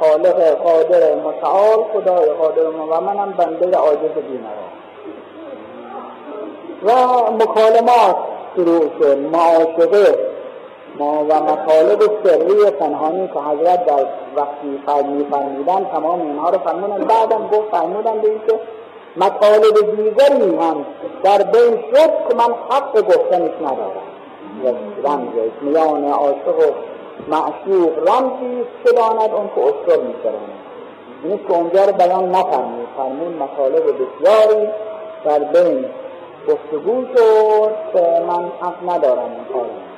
خالق 0.00 0.54
قادر 0.54 1.14
متعال 1.14 1.84
خدای 1.92 2.30
قادر 2.30 2.66
و 2.66 3.00
منم 3.00 3.34
بنده 3.36 3.76
عاجز 3.76 4.14
بیمرا 4.28 4.66
و 6.82 6.90
مکالمات 7.32 8.16
شروع 8.56 8.90
شد. 9.00 9.18
معاشقه. 9.18 10.31
ما 10.98 11.24
و 11.28 11.42
مطالب 11.42 12.00
سری 12.24 12.70
پنهانی 12.70 13.28
که 13.28 13.38
حضرت 13.38 13.86
در 13.86 14.06
وقتی 14.36 14.82
فرمی 14.86 15.26
فرمیدن 15.30 15.84
تمام 15.84 16.20
اینها 16.20 16.50
رو 16.50 16.58
فرمودن 16.58 17.04
بعدم 17.04 17.48
گفت 17.52 17.70
فرمودن 17.70 18.20
به 18.20 18.28
اینکه 18.28 18.60
مطالب 19.16 19.96
دیگری 19.96 20.56
هم 20.56 20.86
در 21.22 21.42
بین 21.42 21.76
شد 21.90 22.10
که 22.28 22.34
من 22.34 22.54
حق 22.70 23.00
گفتنش 23.00 23.52
ندارم. 23.60 24.12
رمزش 25.04 25.52
میان 25.62 26.04
عاشق 26.04 26.58
و 26.58 26.72
معشوق 27.28 28.08
رمزی 28.08 28.64
که 28.84 28.92
داند 28.92 29.30
اون 29.30 29.50
که 29.54 29.60
اشتر 29.60 30.02
میکراند 30.02 30.62
نیست 31.24 31.46
که 31.48 31.52
اونجا 31.52 31.84
رو 31.84 31.92
بیان 31.92 32.30
نفرمید 32.30 32.88
فرمون 32.96 33.32
مطالب 33.32 33.82
بسیاری 33.82 34.68
در 35.24 35.38
بین 35.38 35.84
گفتگو 36.48 37.04
شد 37.16 37.72
که 37.92 38.22
من 38.28 38.52
حق 38.60 38.90
ندارم 38.90 39.30
این 39.30 39.44
کارم 39.52 39.91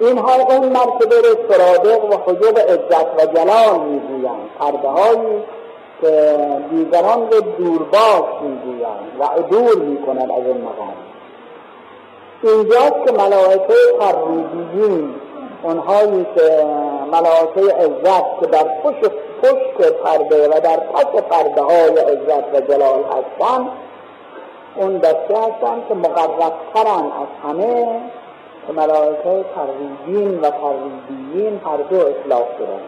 اینها 0.00 0.34
اون 0.34 0.68
مرتبه 0.68 1.16
رو 1.16 1.54
سرادق 1.54 2.04
و 2.04 2.16
حجب 2.26 2.58
عزت 2.58 3.06
و 3.18 3.26
جلال 3.34 3.80
می‌گویند. 3.80 4.50
پرده 4.58 4.88
هایی 4.88 5.42
که 6.00 6.38
دیگران 6.70 7.30
رو 7.30 7.40
دورباش 7.40 8.42
می‌گویند 8.42 9.16
و 9.18 9.24
عدور 9.24 9.76
می‌کنند 9.76 10.30
از 10.30 10.46
این 10.46 10.60
مقام. 10.60 10.94
اینجاست 12.42 13.06
که 13.06 13.12
ملائکه 13.12 13.74
ترویجین 14.00 15.14
اونهایی 15.62 16.26
که 16.36 16.66
ملائکه 17.12 17.74
عزت 17.74 18.40
که 18.40 18.46
در 18.46 18.64
پشت 18.82 19.10
پشت 19.42 19.92
پرده 19.92 20.48
و 20.48 20.60
در 20.60 20.76
پس 20.76 21.22
پرده 21.30 21.62
های 21.62 21.98
عزت 21.98 22.54
و 22.54 22.60
جلال 22.60 23.04
هستند 23.04 23.68
اون 24.76 24.98
دسته 24.98 25.38
هستن 25.38 25.82
که 25.88 25.94
مقربترن 25.94 27.04
از 27.04 27.28
همه 27.44 28.00
ملائکه 28.72 29.44
ترویجین 29.54 30.40
و 30.40 30.50
ترویجیین 30.50 31.60
هر 31.64 31.76
دو 31.76 32.06
اطلاق 32.06 32.46
شدن 32.58 32.80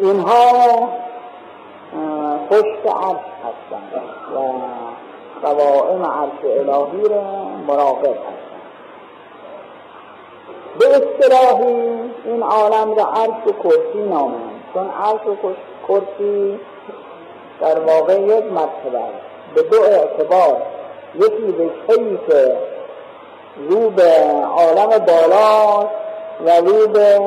اینها 0.00 0.88
پشت 2.50 2.86
عرش 2.86 3.26
هستند 3.44 4.02
و 4.36 4.40
قوائم 5.46 6.04
عرش 6.04 6.44
الهی 6.44 7.08
را 7.08 7.22
مراقب 7.66 8.06
هستند. 8.06 8.50
به 10.78 10.86
اصطلاحی 10.86 12.10
این 12.24 12.42
عالم 12.42 12.94
را 12.94 13.04
عرش 13.04 13.46
و 13.46 13.52
کرسی 13.62 14.08
نامند 14.10 14.64
چون 14.74 14.90
عرش 14.90 15.26
و 15.26 15.52
کرسی 15.88 16.60
در 17.60 17.78
واقع 17.78 18.20
یک 18.20 18.44
مرتبه 18.44 19.00
به 19.54 19.62
دو 19.62 19.82
اعتبار 19.82 20.62
یکی 21.14 21.52
به 21.52 21.70
که 22.28 22.69
رو 23.56 23.90
به 23.90 24.12
عالم 24.56 24.88
بالا 24.88 25.88
و 26.46 26.50
رو 26.60 26.88
به 26.88 27.20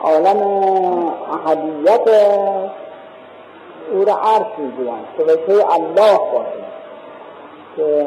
عالم 0.00 0.36
احدیت 1.46 2.08
او 3.92 4.04
را 4.04 4.14
عرش 4.14 4.58
می‌گویند 4.58 5.06
که 5.16 5.24
به 5.24 5.72
الله 5.74 6.18
باشه. 6.18 6.66
که 7.76 8.06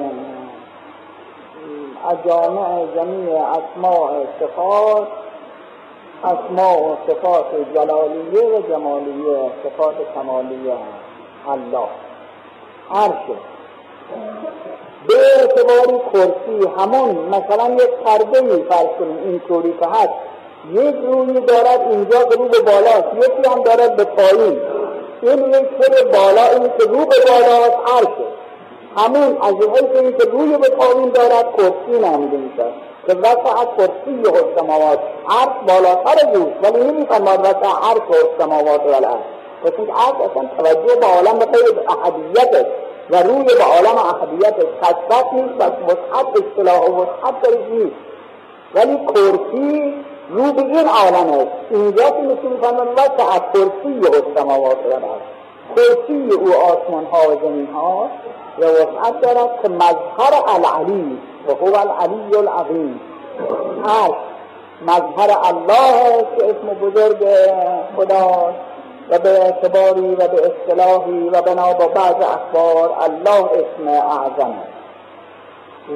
از 2.09 2.17
جامع 2.27 2.85
جمیع 2.95 3.41
اسماء 3.41 4.11
صفات 4.39 5.07
اسماء 6.23 6.77
و 6.77 6.95
صفات 7.07 7.45
جلالیه 7.75 8.57
و 8.57 8.61
جمالیه 8.69 9.51
صفات 9.63 9.95
کمالیه. 10.15 10.73
الله. 11.49 11.87
عرشه. 12.91 13.39
به 15.07 15.15
اعتباری 15.39 15.99
کرسی 16.13 16.67
همون 16.77 17.15
مثلا 17.15 17.73
یک 17.73 17.89
پرده 18.05 18.39
ای 18.39 18.63
فرض 18.63 18.87
کنیم 18.99 19.17
اینطوری 19.25 19.73
که 19.79 19.85
هست. 19.85 20.13
یک 20.73 20.95
روی 20.95 21.39
دارد 21.39 21.81
اینجا 21.91 22.23
که 22.23 22.35
رو 22.35 22.45
به 22.45 22.59
بالاست 22.59 23.07
یکی 23.17 23.49
هم 23.49 23.63
دارد 23.63 23.95
به 23.95 24.03
پایین. 24.03 24.61
این 25.21 25.39
یک 25.49 25.69
بالا 26.11 26.45
این 26.51 26.63
که 26.79 26.85
رو 26.85 27.05
به 27.05 27.15
بالاست 27.27 27.77
عرشه 27.95 28.29
همون 28.97 29.37
از 29.41 29.53
این 29.95 30.17
که 30.17 30.29
روی 30.29 30.57
به 30.57 30.69
پایین 30.69 31.09
دارد 31.09 31.45
کرسی 31.57 31.99
نامیده 32.01 32.37
می‌شد 32.37 32.71
که 33.07 33.13
وسع 33.13 33.65
کرسی 33.77 34.21
و 34.23 34.59
سماوات. 34.59 34.99
عرش 35.29 35.49
بالاتر 35.67 36.33
روز 36.33 36.47
ولی 36.63 36.83
نمی‌فهمد 36.83 37.39
وسع 37.39 37.89
عرش 37.89 38.09
و 38.09 38.41
سماوات 38.43 38.81
و 38.85 38.95
الارض. 38.95 39.23
پس 39.63 39.71
این 39.77 39.89
عرش 39.89 40.29
اصلا 40.31 40.49
توجه 40.57 40.95
به 40.99 41.05
عالم 41.05 41.39
به 41.39 41.45
قید 41.45 41.79
احدیت 41.89 42.65
و 43.11 43.23
روی 43.23 43.43
به 43.43 43.63
عالم 43.63 43.97
احدیت 43.97 44.55
کسبت 44.81 45.33
نیست 45.33 45.53
و 45.59 45.63
وسعت 45.63 46.27
اصطلاح 46.35 46.81
و 46.81 47.01
وسعت 47.01 47.41
درش 47.41 47.65
نیست. 47.71 47.95
ولی 48.75 48.97
کرسی 49.05 49.93
رو 50.29 50.53
به 50.53 50.61
این 50.61 50.87
عالم 50.87 51.39
است. 51.39 51.51
اینجا 51.69 52.09
که 52.09 52.21
مثل 52.21 52.47
می‌فهمن 52.47 52.87
وسع 52.87 53.39
کرسی 53.53 53.99
و 53.99 54.39
سماوات 54.39 54.77
و 54.85 54.87
الارض 54.87 55.21
کرسی 55.75 56.29
او 56.35 56.53
آسمان 56.55 57.05
ها 57.05 57.19
و 57.31 57.39
زمین 57.41 57.67
ها 57.73 58.09
و 58.59 58.65
وسعت 58.65 59.21
دارد 59.21 59.61
که 59.61 59.69
مظهر 59.69 60.43
العلی 60.47 61.19
و 61.47 61.51
هو 61.51 61.75
العلی 61.75 62.35
العظیم. 62.35 62.99
عرش 63.85 64.15
مظهر 64.81 65.37
الله 65.43 66.25
که 66.37 66.45
اسم 66.45 66.67
بزرگ 66.81 67.27
خدا 67.97 68.53
و 69.09 69.19
به 69.19 69.29
اعتباری 69.29 70.15
و 70.15 70.27
به 70.27 70.51
اصطلاحی 70.51 71.29
و 71.29 71.41
بنا 71.41 71.73
با 71.73 71.87
بعض 71.87 72.15
اخبار 72.15 72.95
الله 73.01 73.45
اسم 73.45 73.87
اعظم 73.87 74.53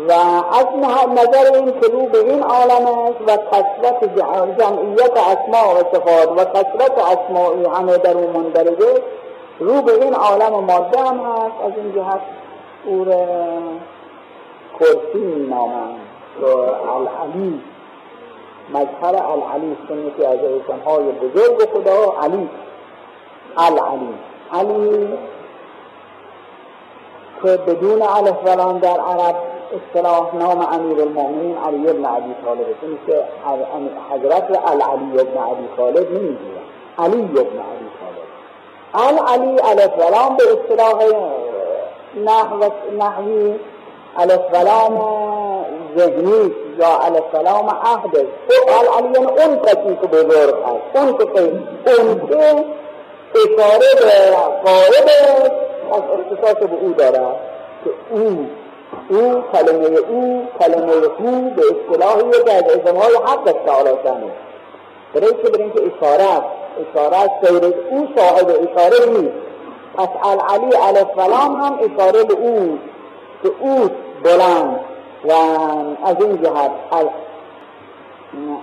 و 0.07 0.11
از 0.11 0.65
نظر 1.11 1.55
این 1.55 1.81
که 1.81 1.87
رو 1.91 2.05
به 2.05 2.19
این 2.19 2.43
عالم 2.43 2.85
است 2.87 3.21
و 3.27 3.37
کسرت 3.37 4.15
جمعیت 4.59 5.17
اسماء 5.17 5.73
و 5.73 5.83
صفات 5.93 6.31
و 6.37 6.45
کسرت 6.45 6.97
اسماعی 6.97 7.65
همه 7.65 7.97
در 7.97 8.17
اون 8.17 8.29
مندرجه 8.29 9.01
رو 9.59 9.81
به 9.81 10.03
این 10.03 10.13
عالم 10.13 10.63
ماده 10.63 10.99
هم 10.99 11.17
هست. 11.17 11.55
از 11.65 11.71
این 11.75 11.93
جهت 11.93 12.21
او 12.85 13.05
کرسی 14.79 15.17
می 15.17 15.47
نامند 15.47 15.99
العلی 16.95 17.61
مظهر 18.69 19.15
العلی 19.15 19.77
سنتی 19.87 20.25
از 20.25 20.39
های 20.85 21.03
بزرگ 21.03 21.69
خدا 21.73 22.13
علی. 22.21 22.49
العلی. 23.57 24.13
علی 24.53 25.07
که 27.43 27.49
بدون 27.49 28.01
الف 28.01 28.35
ولام 28.45 28.79
در 28.79 28.99
عرب 28.99 29.35
اصطلاح 29.73 30.35
نام 30.35 30.67
امیر 30.71 31.01
المؤمنین 31.01 31.57
علی 31.57 31.89
ابن 31.89 32.05
عبی 32.05 32.35
طالب 32.45 32.65
این 32.81 32.99
که 33.07 33.23
حضرت 34.11 34.59
العلی 34.65 35.19
ابن 35.19 35.37
عبی 35.37 35.67
طالب 35.77 36.11
نمی‌گوید 36.11 36.63
علی 36.97 37.23
ابن 37.23 37.39
عبی 37.39 37.89
طالب. 37.99 38.23
العلی 38.93 39.61
الف 39.61 39.91
ولام 39.97 40.37
به 40.37 40.43
اصطلاح 40.43 41.03
نحوی 42.97 43.55
الف 44.17 44.41
ولام 44.53 44.93
ذهنی 45.97 46.51
یا 46.77 46.99
الف 46.99 47.23
ولام 47.33 47.69
عهد 47.69 48.17
العلی 48.79 49.13
یعنی 49.13 49.17
اون 49.17 49.59
کسی 49.59 49.97
که 50.01 50.07
بزرگ 50.07 50.55
هست. 50.55 50.95
اون 50.95 51.17
که 51.17 51.23
اون 52.01 52.27
که 52.27 52.65
اشاره 53.35 53.87
به 53.99 54.35
قائب 54.65 55.07
از 55.93 56.01
اختصاص 56.19 56.55
به 56.55 56.75
او 56.81 56.93
دارد 56.93 57.35
که 57.83 57.89
او 58.09 58.49
او 59.09 59.43
کلمه 59.53 59.97
او 60.09 60.47
کلمه 60.59 60.93
او 61.19 61.49
به 61.55 61.61
اصطلاحی 61.61 62.43
که 62.45 62.53
از 62.53 62.95
های 62.95 63.15
حق 63.25 63.55
تعالی 63.65 63.89
شنه 64.03 64.31
برای 65.13 65.33
که 65.33 65.49
برای 65.49 65.63
اینکه 65.63 65.81
اشاره 65.95 66.23
است. 66.23 66.45
اشاره 66.91 67.17
است 67.17 67.51
غیر 67.51 67.73
او 67.91 68.07
صاحب 68.17 68.47
اشاره 68.47 69.05
نیست. 69.09 69.33
پس 69.97 70.09
العلی 70.23 70.75
الف 70.75 71.17
ولام 71.17 71.55
هم 71.55 71.79
اشاره 71.79 72.23
به 72.23 72.33
او 72.33 72.79
که 73.43 73.51
او 73.59 73.89
بلند 74.23 74.79
و 75.25 75.31
از 76.05 76.15
این 76.21 76.41
جهت 76.43 76.71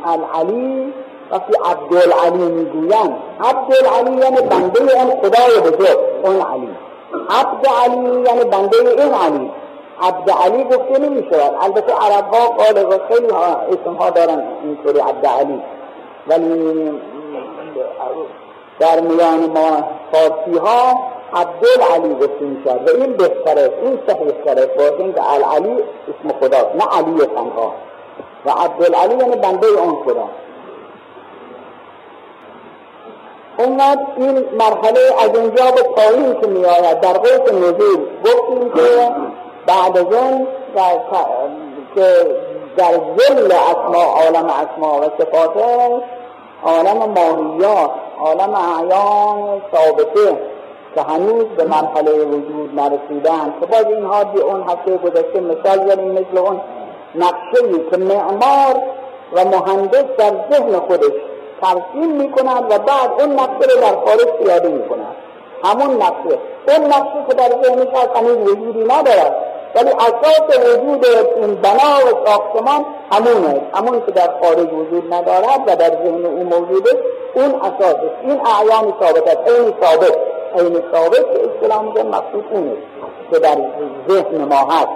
العلی 0.05 0.93
وقتی 1.31 1.53
عبدالعلی 1.65 2.53
می‌گویند. 2.53 3.17
عبدالعلی 3.41 4.23
یعنی 4.23 4.41
بنده 4.41 4.81
اون 4.81 5.11
خدای 5.21 5.61
بزرگ 5.61 5.99
اون 6.25 6.41
علی. 6.41 6.69
عبد 7.31 7.67
علی 7.85 8.23
یعنی 8.27 8.45
بنده 8.45 8.77
این 8.79 9.15
علی. 9.15 9.51
عبد 10.03 10.31
علی 10.31 10.65
گفته 10.65 10.99
نمی 10.99 11.27
شود 11.31 11.55
البته 11.61 11.93
عرب 11.93 12.35
ها 12.35 12.47
قال 12.49 12.99
خیلی 13.09 13.27
اسم 13.73 13.95
ها 13.95 14.11
دارن 14.11 14.43
اینطوری 14.65 14.99
عبد 14.99 15.27
علی 15.27 15.63
ولی 16.29 17.01
در 18.79 19.01
میان 19.01 19.51
ما 19.51 19.85
فارسی 20.13 20.59
ها 20.59 21.01
عبدالعلی 21.35 22.15
گفته 22.15 22.45
می 22.45 22.63
شود 22.65 22.89
و 22.89 22.97
این 22.97 23.13
بهتره 23.13 23.73
این 23.83 23.99
صحیح 24.07 24.31
تره 24.45 24.67
باشه 24.67 24.95
اینکه 24.99 25.33
العلی 25.33 25.73
اسم 25.73 26.39
خدا 26.41 26.59
نه 26.75 26.85
علی 26.99 27.27
تنها. 27.27 27.73
و 28.47 28.51
عبدالعلی 28.51 29.15
یعنی 29.15 29.37
بنده 29.37 29.67
اون 29.67 30.03
خدا. 30.05 30.29
اونقدر 33.65 34.07
این 34.17 34.45
مرحله 34.59 35.01
از 35.25 35.39
اینجا 35.39 35.71
به 35.71 35.83
پایین 35.83 36.41
که 36.41 36.47
می 36.47 36.65
آید 36.65 37.01
در 37.01 37.13
قوت 37.13 37.53
نزول. 37.53 38.01
گفتیم 38.25 38.71
که 38.75 39.11
بعد 39.67 39.99
از 39.99 40.05
اون 40.13 40.47
که 41.95 42.07
در 42.77 42.93
ظل 42.93 43.53
اسما 43.53 44.03
عالم 44.03 44.47
اسما 44.47 45.01
و 45.01 45.05
صفاته 45.19 46.03
عالم 46.65 46.97
ماهیات 46.97 47.91
عالم 48.21 48.55
اعیان 48.55 49.63
ثابته 49.75 50.39
که 50.95 51.03
هنوز 51.03 51.45
به 51.45 51.65
مرحله 51.65 52.25
وجود 52.25 52.81
نرسیدن. 52.81 53.55
که 53.61 53.67
باز 53.67 53.87
اینها 53.87 54.25
دی 54.25 54.41
اون 54.41 54.63
هفته 54.63 54.97
گذشته 54.97 55.41
مثال 55.41 55.89
زنیم 55.89 56.13
مثل 56.13 56.39
اون 56.39 56.61
نقشه 57.15 57.91
که 57.91 57.97
معمار 57.97 58.83
و 59.33 59.45
مهندس 59.45 60.05
در 60.19 60.33
ذهن 60.53 60.79
خودش 60.79 61.30
ترسیم 61.63 62.11
می‌کنند 62.11 62.65
و 62.73 62.79
بعد 62.79 63.11
اون 63.19 63.33
نقشه 63.33 63.75
رو 63.75 63.81
در 63.81 63.97
خارج 64.05 64.27
پیاده 64.43 64.69
می‌کنند. 64.69 65.17
همون 65.65 66.03
نقشه. 66.03 66.39
اون 66.69 66.87
نقشه 66.87 67.25
که 67.29 67.35
در 67.35 67.49
ذهنش 67.63 67.89
هست 67.89 68.17
هنوز 68.17 68.37
وجودی 68.37 68.85
ندارد. 68.85 69.37
ولی 69.75 69.91
اساس 69.91 70.59
وجود 70.59 71.07
این 71.37 71.55
بنا 71.55 71.97
و 72.07 72.27
ساختمان 72.27 72.85
همونه 73.13 73.61
همون 73.75 74.07
که 74.07 74.13
در 74.13 74.31
خارج 74.43 74.73
وجود 74.73 75.15
ندارد 75.15 75.61
و 75.67 75.77
در 75.77 75.91
ذهن 75.91 76.27
او 76.27 76.45
موجوده 76.45 76.91
اون 77.35 77.55
اساس 77.55 77.97
این 78.23 78.41
اعیان 78.47 78.95
ثابت 79.01 79.29
است. 79.29 79.51
این 79.51 79.75
ثابت. 79.83 80.17
این 80.55 80.83
ثابت 80.93 81.21
که 81.33 81.41
اصطلاح 81.51 81.83
میگن 81.83 82.07
مقصود 82.07 82.45
اونه 82.51 82.73
که 83.31 83.39
در 83.39 83.57
ذهن 84.09 84.45
ما 84.45 84.73
هست. 84.73 84.89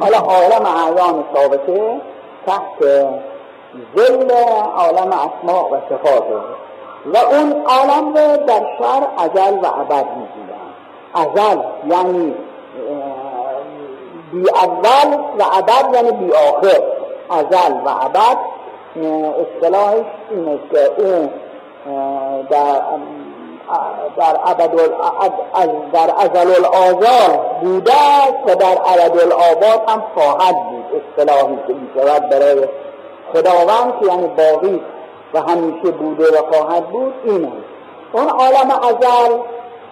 حالا 0.00 0.18
عالم 0.18 0.66
اعیان 0.66 1.24
ثابته 1.34 2.00
تحت 2.46 3.06
ذل 3.96 4.30
عالم 4.76 5.12
اسماء 5.12 5.68
و 5.70 5.76
صفات. 5.88 6.24
و 7.14 7.16
اون 7.16 7.64
عالم 7.66 8.14
رو 8.14 8.36
در 8.46 8.66
شر 8.78 9.06
ازل 9.18 9.58
و 9.62 9.66
ابد 9.66 10.06
می‌گویند 10.06 10.66
ازل 11.14 11.58
یعنی 11.86 12.34
بی 14.32 14.50
اول 14.50 15.14
و 15.38 15.44
ابد 15.52 15.94
یعنی 15.94 16.10
بی 16.10 16.32
آخر 16.32 16.82
ازل 17.30 17.72
و 17.84 17.88
ابد 17.88 18.36
اصطلاحش 19.40 20.06
اینه 20.30 20.58
که 20.70 20.90
اون 20.98 21.30
در 22.50 22.80
در 24.16 24.36
ابد 24.44 24.70
در 25.92 26.10
ازل 26.18 26.64
الازال 26.64 27.38
بوده 27.62 27.92
و 28.46 28.54
در 28.54 28.78
ابد 28.86 29.20
الآباد 29.20 29.90
هم 29.90 30.02
خواهد 30.14 30.54
بود. 30.54 31.02
اصطلاحی 31.02 31.58
که 31.66 31.74
می‌شود 31.74 32.28
برای 32.28 32.68
خداوند 33.36 34.00
که 34.00 34.06
یعنی 34.06 34.26
باقی 34.26 34.80
و 35.34 35.40
همیشه 35.40 35.90
بوده 35.90 36.24
و 36.24 36.52
خواهد 36.52 36.88
بود 36.88 37.14
اینه 37.24 37.52
اون 38.12 38.28
عالم 38.28 38.70
ازل 38.70 39.38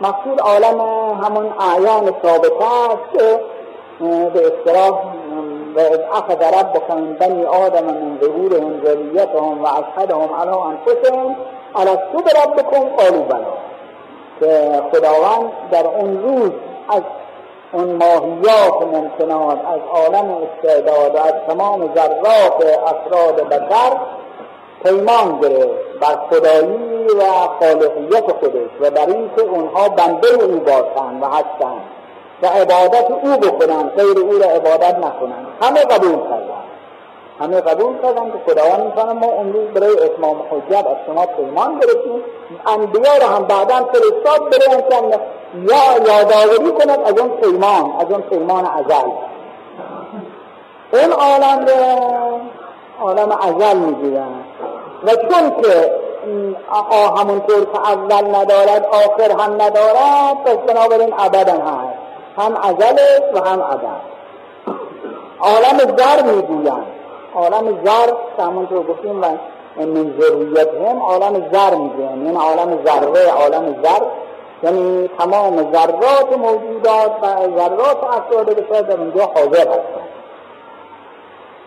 مقصود 0.00 0.40
عالم 0.40 0.80
همون 1.24 1.52
اعیان 1.60 2.14
ثابته 2.22 2.64
است 2.64 3.12
که 3.12 3.40
به 4.34 4.46
اصطلاح 4.46 5.00
و 5.74 5.78
از 5.78 6.00
اخذ 6.12 6.42
ربك 6.58 6.90
من 6.90 7.12
بنی 7.12 7.44
آدم 7.44 7.84
من 7.84 8.18
ظهورهم 8.22 8.80
ذریتهم 8.84 9.64
و 9.64 9.66
اشهدهم 9.66 10.34
علی 10.40 10.50
انفسهم 10.50 11.36
الستو 11.76 12.18
بربکم 12.18 12.88
قالوا 12.96 13.22
بلا. 13.22 13.44
که 14.40 14.82
خداوند 14.92 15.52
در 15.70 15.86
اون 15.86 16.22
روز 16.22 16.50
از 16.88 17.02
اون 17.74 17.92
ماهیات 17.92 18.82
ممکنات 18.82 19.58
از 19.58 19.80
عالم 19.92 20.36
استعداد 20.42 21.14
و 21.14 21.18
از 21.18 21.34
تمام 21.48 21.94
ذرات 21.94 22.78
افراد 22.86 23.48
بشر 23.48 23.96
پیمان 24.84 25.40
گرفت 25.40 25.98
بر 26.00 26.18
خدایی 26.30 27.06
و 27.18 27.22
خالقیت 27.60 28.32
خودش 28.40 28.70
و 28.80 28.90
بر 28.90 29.06
اینکه 29.06 29.42
اونها 29.42 29.88
بنده 29.88 30.28
او 30.44 30.60
باشند 30.60 31.22
و 31.22 31.26
هستند 31.26 31.82
و 32.42 32.46
عبادت 32.46 33.10
او 33.10 33.36
بکنند. 33.36 33.90
غیر 33.96 34.18
او 34.18 34.38
را 34.38 34.46
عبادت 34.46 34.94
نکنند. 34.94 35.46
همه 35.62 35.80
قبول 35.80 36.18
کردند. 36.18 36.64
همه 37.40 37.60
قبول 37.60 37.94
کردن 38.02 38.30
که 38.30 38.38
خداوند 38.52 38.84
می‌کنه 38.84 39.12
ما 39.12 39.26
اون 39.26 39.52
روز 39.52 39.66
برای 39.66 39.98
اتمام 39.98 40.36
حجت 40.50 40.86
از 40.86 40.96
شما 41.06 41.26
پیمان 41.26 41.80
گرفتیم. 41.80 42.24
انبیا 42.66 43.16
را 43.20 43.26
هم 43.26 43.44
بعدا 43.44 43.74
فرستاد 43.74 44.50
برای 44.50 44.82
انسان 44.82 45.20
یا 45.54 46.06
یادآوری 46.06 46.72
کند 46.72 47.00
از 47.00 47.18
اون 47.18 47.28
پیمان 47.28 47.92
از 48.00 48.10
اون 48.10 48.20
پیمان 48.20 48.66
ازل. 48.66 49.10
اون 50.92 51.12
عالم 51.12 51.66
را 51.66 52.10
عالم 53.00 53.32
ازل 53.32 53.76
می‌گویند 53.76 54.44
و 55.04 55.10
چون 55.10 55.62
که 55.62 55.92
همونطور 57.18 57.64
که 57.64 57.78
اول 57.78 58.34
ندارد 58.34 58.86
آخر 58.86 59.30
هم 59.42 59.62
ندارد 59.62 60.44
پس 60.44 60.56
بنابراین 60.56 61.14
ابدا 61.18 61.52
هست. 61.52 61.98
هم 62.38 62.56
ازل 62.56 62.96
و 63.34 63.48
هم 63.48 63.60
ابد. 63.60 64.00
عالم 65.40 65.96
زر 65.96 66.22
می‌گویند. 66.22 66.86
عالم 67.34 67.84
زر 67.84 68.06
که 68.36 68.42
همونطور 68.42 68.86
گفتیم 68.86 69.22
و 69.22 69.26
من 69.76 70.14
ذریت 70.20 70.68
هم 70.88 71.02
عالم 71.02 71.48
زر 71.52 71.74
می‌گویند. 71.74 72.26
یعنی 72.26 72.36
عالم 72.36 72.78
ذره 72.86 73.30
عالم 73.30 73.82
زر. 73.82 74.00
یعنی 74.62 75.10
تمام 75.18 75.72
ذرات 75.72 76.38
موجودات 76.38 77.12
و 77.22 77.26
ذرات 77.58 78.04
افراد 78.04 78.46
بشر 78.46 78.80
در 78.80 79.00
اونجا 79.00 79.24
حاضر 79.24 79.68
هستند. 79.68 80.08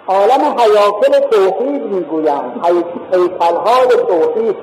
عالم 0.07 0.55
حیاکل 0.59 1.19
توحید 1.19 1.83
می‌گویند. 1.83 2.65
حیکلهای 3.11 3.87
توحید. 4.07 4.55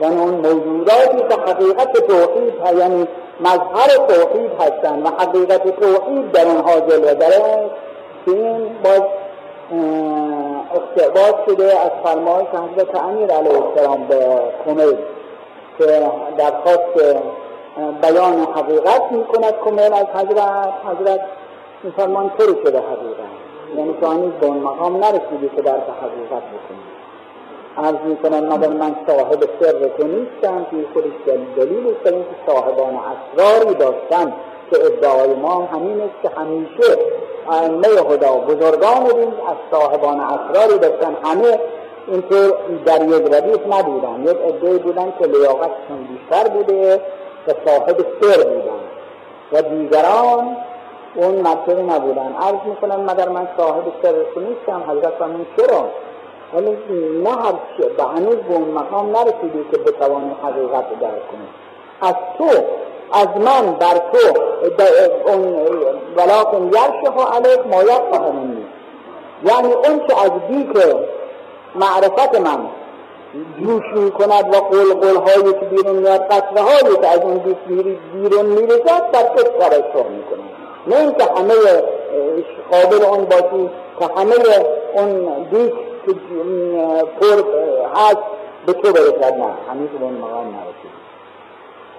یعنی 0.00 0.16
اون 0.16 0.34
موجوداتی 0.34 1.18
که 1.28 1.34
حقیقت 1.34 1.92
توحید 1.92 2.78
یعنی 2.78 3.08
مظهر 3.40 4.06
توحید 4.08 4.50
هستند 4.60 5.06
و 5.06 5.08
حقیقت 5.08 5.80
توحید 5.80 6.32
در 6.32 6.46
اونها 6.46 6.80
جلوه 6.80 7.14
داره 7.14 7.70
که 8.24 8.30
این 8.30 8.70
باز 8.84 9.02
استعباد 10.74 11.34
شده 11.46 11.80
از 11.80 11.90
فرمایش 12.04 12.48
حضرت 12.48 12.94
امیر 12.94 13.32
علیه 13.32 13.62
السلام 13.64 14.06
به 14.06 14.26
کمیل 14.64 14.96
که 15.78 16.10
درخواست 16.38 17.16
بیان 18.02 18.40
حقیقت 18.40 19.12
می 19.12 19.24
کند 19.24 19.54
کمیل 19.64 19.92
از 19.92 20.06
حضرت 20.14 20.72
حضرت 20.84 21.20
فرمان 21.96 22.30
طور 22.38 22.56
شده 22.64 22.78
حقیقت. 22.78 23.48
یعنی 23.76 23.94
که 24.00 24.06
هنوز 24.06 24.32
به 24.40 24.46
اون 24.46 24.58
مقام 24.58 24.96
نرسیدی 24.96 25.50
که 25.56 25.62
در 25.62 25.72
حقیقت 25.72 26.42
بکنی. 26.42 26.84
عرض 27.76 27.96
می 28.04 28.16
کنم 28.16 28.52
مگر 28.52 28.68
من 28.68 28.96
صاحب 29.06 29.44
سر 29.60 29.88
تو 29.88 30.06
نیستم؟ 30.06 30.66
که 30.70 30.76
خودش 30.92 31.36
دلیل 31.56 31.86
است 31.86 32.04
که 32.04 32.24
صاحبان 32.46 32.94
اسراری 32.94 33.74
داشتن 33.74 34.32
که 34.70 34.76
ادعای 34.84 35.34
ما 35.34 35.64
همین 35.64 36.00
است 36.00 36.22
که 36.22 36.30
همیشه 36.40 36.98
ائمه 37.50 37.88
خدا 37.88 38.32
بزرگان 38.32 39.04
دین 39.04 39.32
از 39.48 39.56
صاحبان 39.70 40.20
اسراری 40.20 40.78
داشتن. 40.78 41.16
همه 41.24 41.58
اینطور 42.08 42.54
در 42.84 43.04
یک 43.04 43.34
ردیف 43.34 43.66
نبودن. 43.66 44.22
یک 44.22 44.28
عده 44.28 44.78
بودن 44.78 45.12
که 45.18 45.26
لیاقتشون 45.26 46.08
بیشتر 46.08 46.48
بوده. 46.48 47.00
و 47.48 47.52
صاحب 47.66 47.96
سر 48.20 48.42
بودن. 48.44 48.80
و 49.52 49.62
دیگران 49.62 50.56
اون 51.14 51.34
مرتبه 51.34 51.82
نبودن. 51.82 52.36
عرض 52.40 52.60
می‌کنم 52.66 53.10
مگر 53.10 53.28
من 53.28 53.48
صاحب 53.56 53.82
سر 54.02 54.14
نیستم؟ 54.40 54.82
حضرت 54.90 55.14
فرمون 55.18 55.46
چرا؟ 55.56 55.88
ولی 56.54 56.78
نه 57.22 57.30
هر 57.30 57.52
به 57.96 58.04
هنوز 58.04 58.36
به 58.36 58.54
اون 58.54 58.68
مقام 58.68 59.10
نرسیدی 59.10 59.64
که 59.70 59.78
بتوانی 59.78 60.36
حقیقت 60.42 61.00
درک 61.00 61.28
کنی. 61.30 61.48
از 62.02 62.14
تو 62.38 62.48
از 63.12 63.26
من 63.26 63.72
بر 63.72 63.94
تو 64.12 64.40
ولیکن 66.16 66.66
یرشه 66.66 67.26
علیک 67.34 67.66
ما 67.66 67.82
یفقه 67.82 68.32
منی 68.32 68.66
یعنی 69.44 69.72
اون 69.72 70.06
که 70.06 70.24
از 70.24 70.30
دیک 70.48 70.68
معرفت 71.74 72.40
من 72.40 72.58
جوش 73.34 73.84
می 73.94 74.10
کند 74.10 74.54
و 74.54 74.60
قول 74.60 75.16
هایی 75.16 75.52
که 75.52 75.66
بیرون 75.66 75.96
میاد 75.96 76.20
قطره 76.20 76.62
هایی 76.62 76.96
که 76.96 77.08
از 77.08 77.20
اون 77.20 77.36
دیک 77.36 77.56
بیرون 78.12 78.46
می‌رسد 78.46 79.10
در 79.12 79.34
کس 79.34 79.42
توجه 79.42 80.08
می 80.10 80.22
کند 80.22 80.48
نه 80.86 80.96
اینکه 80.96 81.24
همه 81.24 81.54
قابل 82.70 83.04
اون 83.04 83.24
باشی 83.24 83.70
که 83.98 84.06
همه 84.16 84.34
اون 84.94 85.42
دیک 85.50 85.74
که 86.06 86.14
پر 87.20 87.42
هست 87.94 88.22
به 88.66 88.72
تو 88.72 88.92
برسد. 88.92 89.34
نه 89.34 89.50
همیشه 89.70 89.94
به 89.98 90.04
اون 90.04 90.14
مقام 90.14 90.46
نرسید 90.46 90.98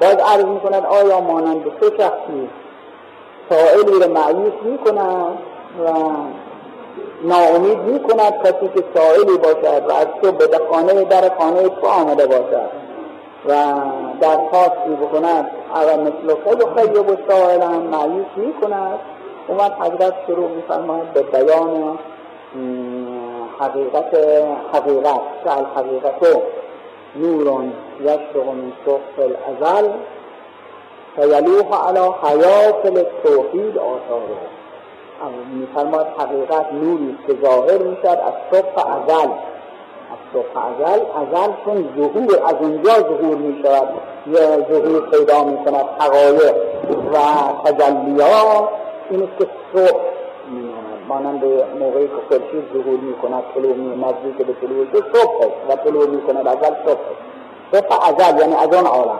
باز 0.02 0.15
عرض 0.34 0.46
می 0.46 0.60
کند 0.60 0.86
آیا 0.86 1.20
مانند 1.20 1.63
سه 1.82 1.98
شخصی 1.98 2.50
سائلی 3.50 4.04
رو 4.04 4.13
معیوس 4.13 4.54
می 4.63 4.78
کند 4.78 5.38
و 5.86 5.89
ناامید 7.23 7.79
می 7.79 7.99
کند 7.99 8.33
کسی 8.43 8.69
که 8.75 8.83
سائلی 8.95 9.38
باشد 9.38 9.83
و 9.89 9.91
از 9.91 10.07
تو 10.21 10.31
به 10.31 10.59
خانه 10.71 11.03
در 11.03 11.29
خانه 11.39 11.69
تو 11.69 11.88
آمده 11.88 12.27
باشد 12.27 12.69
و 13.45 13.53
درخواستی 14.21 14.95
بکند. 15.01 15.51
اول 15.75 15.99
مثل 15.99 16.35
خیلی 16.43 16.65
خیلی 16.75 16.99
و 16.99 17.17
سائل 17.29 17.62
هم 17.62 17.81
معیوس 17.81 18.27
می 18.35 18.53
کند 18.53 18.99
اومد 19.47 19.71
حضرت 19.71 20.13
شروع 20.27 20.49
می 20.49 20.62
فرماید 20.67 21.13
به 21.13 21.21
بیان 21.21 21.99
حقیقت 23.59 24.15
حقیقت 24.73 25.21
که 25.43 25.57
الحقیقت 25.57 26.41
نور 27.15 27.63
یشرق 28.01 28.47
من 28.47 28.73
سقف 28.85 29.19
الازل 29.19 29.89
فیلوح 31.15 31.88
علی 31.88 31.99
حیات 32.23 33.07
توحید 33.23 33.77
آثاره. 33.77 34.59
میفرماد 35.53 36.08
حقیقت 36.17 36.73
نوری 36.73 37.17
که 37.27 37.36
ظاهر 37.45 37.77
می‌شد 37.77 38.05
از 38.08 38.34
صبح 38.51 38.91
ازل. 38.91 39.29
از 40.12 40.19
صبح 40.34 40.65
ازل 40.65 40.99
ازل 41.21 41.53
چون 41.65 41.89
ظهور 41.97 42.43
از 42.45 42.55
اونجا 42.60 42.93
ظهور 42.93 43.36
می‌شود. 43.38 43.89
یا 44.27 44.58
ظهور 44.58 45.10
پیدا 45.10 45.43
می‌کند 45.43 45.86
حقایق 45.99 46.55
و 47.13 47.17
تجلیات. 47.65 48.69
این 49.10 49.23
است 49.23 49.38
که 49.39 49.47
صبح 49.73 49.99
مانند 51.08 51.43
موقعی 51.79 52.08
که 52.08 52.13
خورشید 52.27 52.63
ظهور 52.73 52.99
می 52.99 53.13
کند 53.13 53.43
طلوع 53.53 53.75
نزدیک 53.75 54.47
به 54.47 54.53
طلوع 54.62 54.86
صبح 55.13 55.45
و 55.69 55.75
طلوع 55.75 56.08
می 56.08 56.21
کند 56.21 56.47
اول 56.47 56.75
صبح 56.86 56.99
صبح 57.71 58.10
ازل 58.10 58.39
یعنی 58.39 58.55
از 58.55 58.73
آن 58.73 58.86
عالم. 58.86 59.19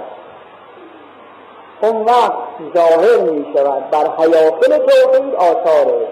اون 1.82 2.06
وقت 2.06 2.34
ظاهر 2.78 3.20
می 3.20 3.46
شود 3.56 3.90
بر 3.90 4.10
حیاکل 4.18 4.78
توحید 4.78 5.36
آثاره. 5.36 6.08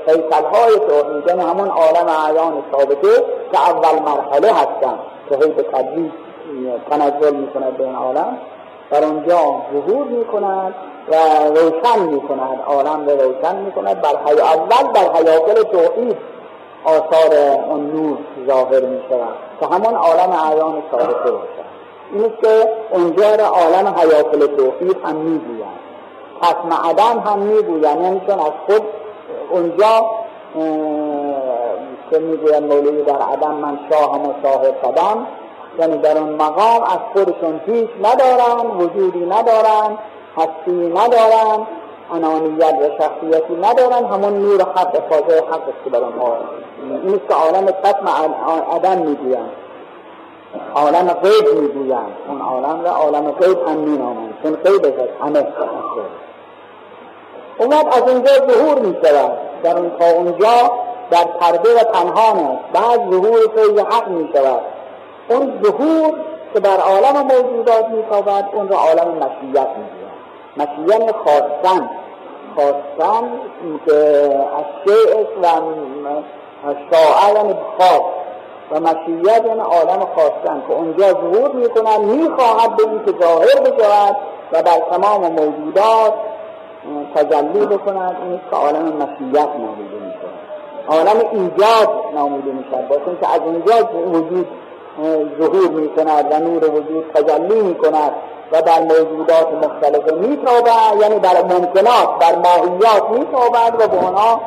های 0.53 0.79
توحید 0.79 1.27
یعنی 1.27 1.41
همون 1.41 1.67
عالم 1.67 2.07
اعیان 2.07 2.63
ثابته 2.71 3.23
که 3.51 3.61
اول 3.69 3.99
مرحله 3.99 4.51
هستن 4.53 4.99
به 5.29 5.63
تدریج 5.63 6.11
تنزل 6.89 7.35
می 7.35 7.47
کند 7.47 7.77
به 7.77 7.83
این 7.83 7.95
عالم. 7.95 8.37
در 8.91 9.03
آنجا 9.03 9.61
ظهور 9.73 10.07
می 10.07 10.25
کند 10.25 10.75
و 11.07 11.15
روشن 11.55 11.99
می 11.99 12.21
کند 12.21 12.59
عالم 12.67 13.05
رو 13.05 13.21
روشن 13.21 13.55
می 13.55 13.71
کند 13.71 14.01
بر 14.01 14.15
حی... 14.25 14.41
اول 14.41 14.91
در 14.93 15.13
حیاکل 15.13 15.63
توحید 15.63 16.17
آثار 16.83 17.59
اون 17.69 17.91
نور 17.91 18.17
ظاهر 18.47 18.81
می 18.81 19.01
شود 19.09 19.35
که 19.59 19.65
همون 19.65 19.95
عالم 19.95 20.31
اعیان 20.31 20.83
ثابته 20.91 21.31
باشد. 21.31 21.66
که 22.41 22.69
اونجا 22.91 23.35
را 23.35 23.45
عالم 23.45 23.95
حیاکل 23.97 24.55
توحید 24.55 24.97
هم 25.05 25.15
می 25.15 25.39
گوید 25.39 25.87
پس 26.41 26.55
معدن 26.69 27.19
هم 27.19 27.39
می 27.39 27.61
گوید 27.61 27.83
یعنی 27.83 28.21
چون 28.27 28.39
از 28.39 28.51
خود 28.67 28.81
اونجا 29.49 30.09
که 32.11 32.19
می‌گوید 32.19 32.63
مولوی 32.63 33.03
در 33.03 33.21
عدم 33.21 33.53
من 33.53 33.79
شاه 33.89 34.21
و 34.21 34.33
صاحب 34.43 34.75
قدم 34.83 35.27
یعنی 35.79 35.97
در 35.97 36.17
اون 36.17 36.29
مقام 36.29 36.83
از 36.83 36.99
خودشون 37.13 37.61
هیچ 37.65 37.89
ندارن 38.03 38.67
وجودی 38.77 39.25
ندارن 39.25 39.97
هستی 40.37 40.87
ندارن 40.87 41.67
انانیت 42.13 42.73
و 42.73 43.03
شخصیتی 43.03 43.55
ندارن 43.55 44.05
همون 44.05 44.39
نور 44.39 44.61
حق 44.61 44.95
افاظه 44.95 45.37
حق 45.37 45.67
است 45.67 45.83
که 45.83 45.89
بر 45.89 46.03
آنها 46.03 46.37
این 47.03 47.21
که 47.27 47.33
عالم 47.33 47.65
قسم 47.65 48.07
عدم 48.71 48.97
می‌گویند 48.97 49.51
عالم 50.75 51.07
غیب 51.07 51.59
می‌گویند. 51.61 52.13
اون 52.27 52.41
عالم 52.41 52.83
را 52.83 52.91
عالم 52.91 53.31
غیب 53.31 53.67
هم 53.67 53.77
مینامند. 53.77 54.33
چون 54.43 54.55
غیب 54.55 54.85
است 54.85 55.21
همه 55.21 55.47
اومد 57.59 57.85
از 57.91 58.01
اونجا 58.01 58.31
ظهور 58.47 58.79
می 58.79 58.97
شود 59.03 59.31
در 59.63 59.77
اون 59.77 59.91
تا 59.99 60.05
اونجا 60.05 60.71
در 61.09 61.23
پرده 61.39 61.75
و 61.75 61.83
پنهان 61.83 62.39
است. 62.39 62.63
بعد 62.73 63.11
ظهور 63.11 63.39
فیض 63.55 63.79
حق 63.79 64.07
می 64.07 64.29
شود 64.33 64.61
اون 65.29 65.61
ظهور 65.63 66.13
که 66.53 66.59
بر 66.59 66.77
عالم 66.77 67.21
موجودات 67.21 67.85
می 67.89 68.03
اون 68.53 68.67
را 68.67 68.77
عالم 68.77 69.07
مشیت 69.07 69.67
می 69.77 70.07
مشیان 70.57 71.11
خواستن 71.11 71.89
خواستن 72.55 73.39
که 73.85 73.95
از 74.57 74.65
شیء 74.83 75.23
و 75.43 75.47
شاعه 76.91 77.33
یعنی 77.35 77.55
خواست 77.77 78.16
و 78.71 78.79
مشیت 78.79 79.45
یعنی 79.45 79.59
عالم 79.59 80.07
خواستن 80.15 80.63
که 80.67 80.73
اونجا 80.73 81.13
ظهور 81.13 81.51
می‌کنن 81.51 82.01
می‌خواهد 82.01 82.75
به 82.75 82.83
این 82.89 83.05
که 83.05 83.25
ظاهر 83.25 83.59
بشود 83.59 84.15
و 84.51 84.61
در 84.61 84.81
تمام 84.91 85.31
موجودات 85.31 86.13
تجلی 87.15 87.65
بکند 87.65 88.15
این 88.21 88.39
که 88.49 88.55
عالم 88.55 88.85
مشیت 88.85 89.47
نامیده 89.47 89.95
می‌شود. 90.05 90.37
عالم 90.87 91.21
ایجاد 91.31 91.89
نامیده 92.15 92.51
می‌شود. 92.51 92.87
باشون 92.87 93.17
که 93.21 93.29
از 93.33 93.41
اونجا 93.41 93.89
وجود 94.07 94.47
ظهور 95.39 95.69
می‌کند 95.69 96.25
و 96.31 96.39
نور 96.39 96.69
وجود 96.69 97.11
تجلی 97.13 97.61
می‌کند 97.61 98.11
و 98.51 98.61
در 98.61 98.79
موجودات 98.79 99.47
مختلف 99.65 100.13
میتابد 100.13 101.01
یعنی 101.01 101.19
در 101.19 101.43
ممکنات 101.43 102.19
در 102.19 102.35
ماهیات 102.35 103.09
میتابد 103.09 103.73
و 103.79 103.87
به 103.87 104.07
آنها 104.07 104.41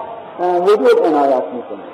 وجود 0.60 1.06
عنایت 1.06 1.44
می‌کنه 1.52 1.89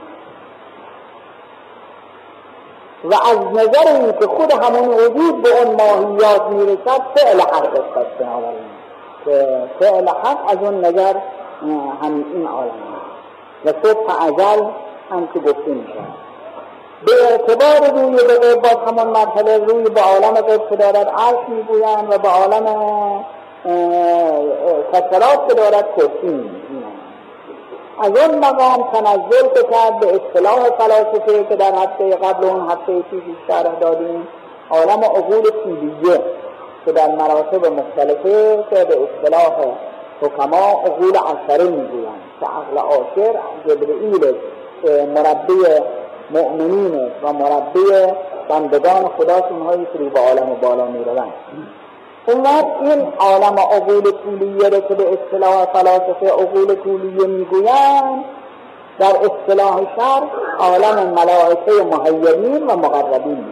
و 3.04 3.14
از 3.14 3.38
نظر 3.38 4.00
این 4.00 4.12
که 4.12 4.26
خود 4.26 4.52
همون 4.52 4.88
وجود 4.88 5.42
به 5.42 5.48
اون 5.62 5.76
ماهیات 5.76 6.42
می‌رسد 6.50 7.00
فعل 7.14 7.40
حق 7.40 7.80
است 7.80 8.18
بنابراین 8.18 8.70
که 9.24 9.62
فعل 9.80 10.09
حق 10.09 10.38
از 10.48 10.59
اون 10.61 10.85
نظر 10.85 11.14
هم 12.02 12.24
این 12.35 12.46
عالم 12.46 12.70
و 13.64 13.72
صبح 13.82 14.22
ازل 14.22 14.64
هم 15.11 15.28
که 15.35 15.38
گفته 15.38 15.70
میشه 15.70 16.00
به 17.06 17.12
اعتبار 17.30 17.90
روی 17.90 18.16
به 18.16 18.54
باز 18.54 18.76
همان 18.87 19.09
مرحله 19.09 19.59
روی 19.59 19.85
به 19.85 20.00
عالم 20.00 20.35
غیب 20.35 20.68
که 20.70 20.76
دارد 20.76 21.09
عرش 21.09 21.48
می‌گویند 21.48 22.14
و 22.14 22.18
به 22.18 22.28
عالم 22.28 22.66
خسرات 24.92 25.48
که 25.48 25.54
دارد 25.54 25.87
کرسی 25.96 26.50
از 27.98 28.11
اون 28.18 28.38
مقام 28.38 28.88
تنزل 28.92 29.62
کرد 29.72 30.00
به 30.00 30.06
اصطلاح 30.06 30.70
فلاسفه 30.78 31.44
که 31.48 31.56
در 31.56 31.74
هفته 31.74 32.16
قبل 32.16 32.44
اون 32.46 32.70
هفته 32.70 33.04
چیزی 33.11 33.37
شرح 33.48 33.74
دادیم 33.80 34.28
عالم 34.70 35.04
عقول 35.04 35.42
طولیه 35.64 36.20
که 36.85 36.92
در 36.92 37.06
مراتب 37.06 37.66
مختلفه 37.66 38.64
که 38.70 38.85
به 38.85 38.98
اصطلاح 39.02 39.52
حکما 40.20 40.56
عقول 40.87 41.16
عشره 41.16 41.64
می‌گویند. 41.64 42.22
که 42.40 42.46
عقل 42.46 42.78
عاشر 42.78 43.38
جبرئیل 43.68 44.35
مربی 45.14 45.64
مؤمنین 46.30 47.11
و 47.22 47.32
مربی 47.32 48.12
بندگان 48.48 49.11
خداست 49.18 49.44
اونهایی 49.50 49.87
که 49.92 49.98
رو 49.98 50.09
به 50.11 50.20
عالم 50.20 50.56
بالا 50.62 50.87
می‌روند. 50.87 51.32
اون 52.26 52.46
این 52.82 53.12
عالم 53.18 53.58
عقول 53.58 54.10
طولیه 54.10 54.68
رو 54.68 54.80
که 54.80 54.94
به 54.94 55.04
اصطلاح 55.12 55.64
فلاسفه 55.64 56.28
عقول 56.28 56.74
طولیه 56.74 57.26
می‌گویند 57.26 58.24
در 58.98 59.16
اصطلاح 59.16 59.80
شر 59.96 60.22
عالم 60.58 61.12
ملائکه 61.12 61.72
مهیمین 61.84 62.66
و 62.66 62.76
مقربین 62.76 63.44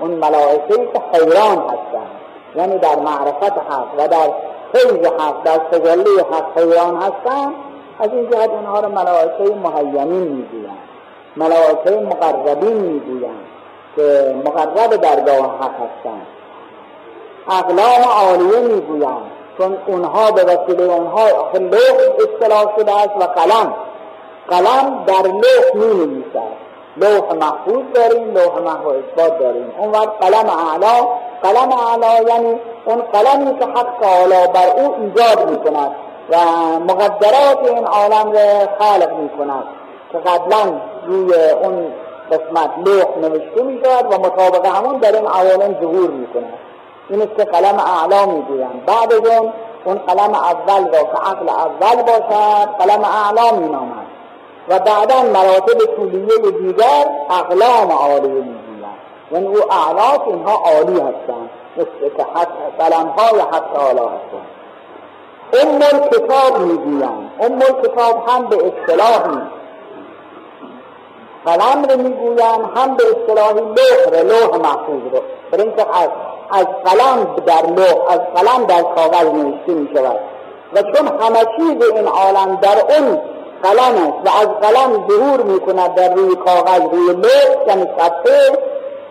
اون 0.00 0.10
ملائکه 0.10 0.76
که 0.76 1.02
حیران 1.12 1.58
هستند 1.58 2.10
یعنی 2.56 2.78
در 2.78 2.96
معرفت 2.96 3.52
حق 3.52 3.94
و 3.98 4.08
در 4.08 4.32
فیض 4.72 5.06
حق 5.06 5.42
در 5.44 5.58
تجلی 5.58 6.20
حق 6.32 6.58
حیران 6.58 6.96
هستند 6.96 7.54
از 8.00 8.10
این 8.12 8.30
جهت 8.30 8.50
اونها 8.50 8.80
رو 8.80 8.88
ملائکه 8.88 9.54
مهیمین 9.54 10.28
می‌گویند. 10.28 10.78
ملائکه 11.36 11.90
مقربین 11.90 12.76
می‌گویند 12.76 13.46
که 13.96 14.34
مقرب 14.44 14.96
درگاه 14.96 15.58
حق 15.60 15.74
هستند. 15.74 16.26
اقلام 17.48 18.02
عالیه 18.20 18.58
می‌گویند. 18.58 19.30
چون 19.58 19.78
اونها 19.86 20.30
به 20.30 20.42
وسیله 20.42 20.82
اونها 20.82 21.26
لوح 21.54 21.96
اصطلاح 22.18 22.76
شده 22.78 23.00
است 23.00 23.16
و 23.20 23.24
قلم. 23.24 23.74
قلم 24.48 25.04
در 25.06 25.28
لوح 25.28 25.74
می 25.74 25.94
نویسد 25.94 26.62
لوح 26.96 27.32
محفوظ 27.32 27.82
داریم 27.94 28.34
لوح 28.34 28.58
محو 28.58 28.88
اثبات 28.88 29.38
داریم. 29.38 29.72
اون 29.78 29.90
وقت 29.90 30.08
قلم 30.20 30.50
اعلا 30.50 31.06
قلم 31.42 31.72
اعلا 31.72 32.28
یعنی 32.28 32.60
اون 32.84 33.02
قلمی 33.12 33.58
که 33.58 33.64
حق 33.64 33.86
تعالی 34.00 34.52
بر 34.54 34.82
او 34.82 34.94
ایجاد 35.00 35.50
می 35.50 35.56
کند 35.56 35.90
و 36.30 36.36
مقدرات 36.78 37.70
این 37.70 37.86
عالم 37.86 38.32
را 38.32 38.68
خلق 38.78 39.12
می 39.18 39.28
کند 39.28 39.64
که 40.12 40.18
قبلا 40.18 40.80
روی 41.06 41.34
اون 41.62 41.92
قسمت 42.30 42.70
لوح 42.86 43.18
نوشته 43.18 43.62
می 43.62 43.80
شود 43.84 44.12
و 44.12 44.18
مطابق 44.18 44.66
همون 44.66 44.98
در 44.98 45.16
این 45.16 45.26
عوالم 45.26 45.76
ظهور 45.80 46.10
می 46.10 46.26
کند 46.26 46.52
این 47.08 47.22
است 47.22 47.36
که 47.36 47.44
قلم 47.44 47.78
اعلا 47.78 48.26
می 48.26 48.42
گویند 48.42 48.86
بعد 48.86 49.12
از 49.12 49.26
اون 49.26 49.52
اون 49.84 49.98
قلم 49.98 50.34
اول 50.34 50.84
را 50.84 51.02
که 51.02 51.30
عقل 51.30 51.48
اول 51.48 52.02
باشد 52.02 52.68
قلم 52.78 53.04
اعلا 53.04 53.56
می 53.58 53.68
نامد 53.68 54.06
و 54.68 54.78
بعدا 54.78 55.22
مراتب 55.22 55.96
طولیه 55.96 56.50
دیگر 56.60 57.10
اقلام 57.30 57.92
عالی 57.92 58.28
می 58.28 58.42
گویند 58.42 58.98
یعنی 59.32 59.46
او 59.46 59.72
اعلاس 59.72 60.20
اینها 60.26 60.52
عالی 60.52 61.00
هستند. 61.00 61.50
مثل 61.76 62.14
که 62.16 62.26
قلم 62.78 63.06
های 63.06 63.40
حق 63.40 63.64
تعالی 63.74 63.98
هستند. 63.98 64.46
ام 65.52 66.08
کتاب 66.08 66.58
می‌گویند 66.58 67.30
ام 67.40 67.58
کتاب 67.58 68.28
هم 68.28 68.46
به 68.46 68.56
اصطلاحی 68.56 69.38
قلم 71.44 71.84
رو 71.84 71.96
می‌گویند 72.02 72.70
هم 72.76 72.94
به 72.94 73.04
اصطلاحی 73.04 73.60
لوح 73.60 74.20
رو 74.20 74.28
لوح 74.28 74.56
محفوظ 74.56 75.12
رو. 75.12 75.20
برای 75.50 75.64
اینکه 75.64 75.86
از 76.52 76.66
قلم 76.84 77.36
در 77.46 77.66
لوح 77.66 78.10
از 78.10 78.20
قلم 78.34 78.64
در 78.66 78.82
کاغذ 78.82 79.26
نوشته 79.26 79.72
می 79.72 79.88
شود 79.94 80.16
و 80.74 80.82
چون 80.82 81.06
همه 81.20 81.38
چیز 81.56 81.90
این 81.94 82.08
عالم 82.08 82.56
در 82.56 82.78
اون 82.78 83.20
قلم 83.62 83.94
است 83.94 84.26
و 84.26 84.38
از 84.40 84.48
قلم 84.48 85.08
ظهور 85.08 85.42
می 85.42 85.60
کند 85.60 85.94
در 85.94 86.14
روی 86.14 86.36
کاغذ 86.36 86.80
روی 86.80 87.12
لوح 87.12 87.66
یعنی 87.68 87.82
صفحه 87.98 88.58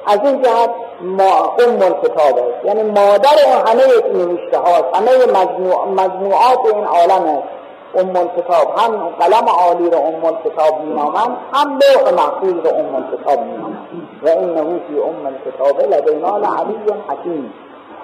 از 0.07 0.19
این 0.23 0.41
جهت 0.41 0.69
ما 1.01 1.55
ام 1.59 1.79
کتاب 1.79 2.37
است. 2.37 2.65
یعنی 2.65 2.83
مادر 2.83 3.37
همه 3.67 3.83
نوشته 4.13 4.57
هاست 4.57 4.85
همه 4.93 5.25
مجموع 5.25 5.87
مجموعات 5.87 6.59
این 6.75 6.85
عالم 6.85 7.25
است 7.37 7.60
ام 7.95 8.13
کتاب 8.13 8.79
هم 8.79 9.09
قلم 9.19 9.49
عالی 9.49 9.89
رو 9.89 9.97
ام 9.97 10.37
کتاب 10.45 10.81
مینامند 10.81 11.37
هم 11.53 11.79
لوح 11.79 12.13
محفوظ 12.13 12.53
رو 12.65 12.75
ام 12.75 13.07
کتاب 13.11 13.39
مینامند. 13.39 13.87
و 14.23 14.29
انه 14.29 14.79
فی 14.87 14.99
ام 14.99 15.35
کتاب 15.45 15.81
لدینا 15.81 16.37
لعلی 16.37 16.77
حکیم 17.09 17.53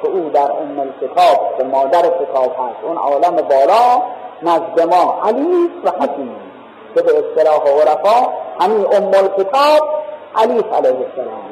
که 0.01 0.07
او 0.07 0.29
در 0.29 0.51
ام 0.51 0.93
کتاب 1.01 1.57
که 1.57 1.63
مادر 1.63 2.01
کتاب 2.01 2.51
هست. 2.51 2.83
اون 2.83 2.97
عالم 2.97 3.35
بالا 3.35 4.01
نزد 4.41 4.81
ما 4.81 5.21
علی 5.23 5.69
و 5.83 5.89
حکیم. 5.89 6.35
که 6.95 7.01
به 7.01 7.11
اصطلاح 7.17 7.61
عرفا 7.67 8.31
همین 8.59 8.85
ام 8.95 9.11
کتاب 9.11 9.89
علی 10.35 10.59
علیه 10.59 11.07
السلام. 11.07 11.47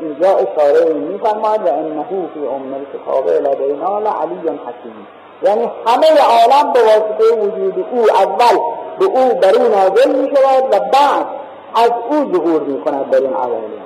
اینجا 0.00 0.28
اشاره 0.28 0.94
میفرماد 0.94 1.60
و 1.66 1.68
انه 1.68 2.04
فی 2.34 2.46
ام 2.46 2.74
الکتاب 2.74 3.28
لدینا 3.28 3.98
لعلی 3.98 4.48
حکیم. 4.48 5.06
یعنی 5.42 5.70
همه 5.86 6.06
عالم 6.20 6.72
به 6.72 6.80
واسطه 6.80 7.34
وجود 7.36 7.86
او 7.92 8.02
اول 8.10 8.58
به 8.98 9.04
او 9.04 9.34
بر 9.34 9.54
او 9.54 9.68
نازل 9.68 10.14
می 10.14 10.36
شود 10.36 10.64
و 10.64 10.80
بعد 10.80 11.26
از 11.74 11.90
او 12.10 12.32
ظهور 12.32 12.62
می 12.62 12.80
کند 12.80 13.10
در 13.10 13.20
این 13.20 13.34
عوالم. 13.34 13.84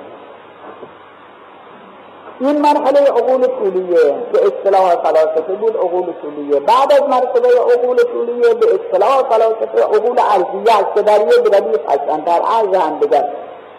این 2.39 2.61
مرحله 2.61 2.99
عقول 2.99 3.47
طولیه 3.47 4.15
که 4.33 4.39
اصطلاح 4.45 4.95
فلاسفه 4.95 5.53
بود 5.53 5.77
عقول 5.77 6.13
طولیه. 6.21 6.59
بعد 6.59 6.93
از 6.93 7.01
مرتبه 7.09 7.47
عقول 7.47 7.97
طولیه 7.97 8.53
به 8.53 8.67
اصطلاح 8.75 9.23
فلاسفه 9.29 9.83
عقول 9.83 10.19
عرضیه 10.19 10.77
است 10.79 10.95
که 10.95 11.01
در 11.01 11.21
یک 11.21 11.53
ردیف 11.53 11.89
هستند 11.89 12.25
در 12.25 12.41
عرض 12.41 12.75
هم 12.75 12.99
دیگر 12.99 13.29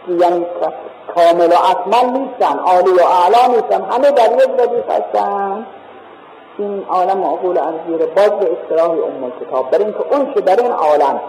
یعنی 0.08 0.46
کامل 1.14 1.52
و 1.52 1.56
اکمل 1.70 2.18
نیستن 2.18 2.58
عالی 2.58 2.90
و 2.90 3.02
اعلا 3.02 3.54
نیستن 3.54 3.82
همه 3.82 4.10
در 4.10 4.32
یک 4.32 4.50
ردیف 4.60 4.90
هستند 4.90 5.66
این 6.58 6.84
عالم 6.88 7.24
عقول 7.24 7.58
انزیر 7.58 8.06
باز 8.06 8.30
به 8.30 8.50
اصطلاح 8.52 8.90
ام 8.90 9.32
کتاب 9.40 9.70
برای 9.70 9.84
اینکه 9.84 10.00
اون 10.10 10.34
که 10.34 10.40
در 10.40 10.62
این 10.62 10.72
عالم 10.72 11.20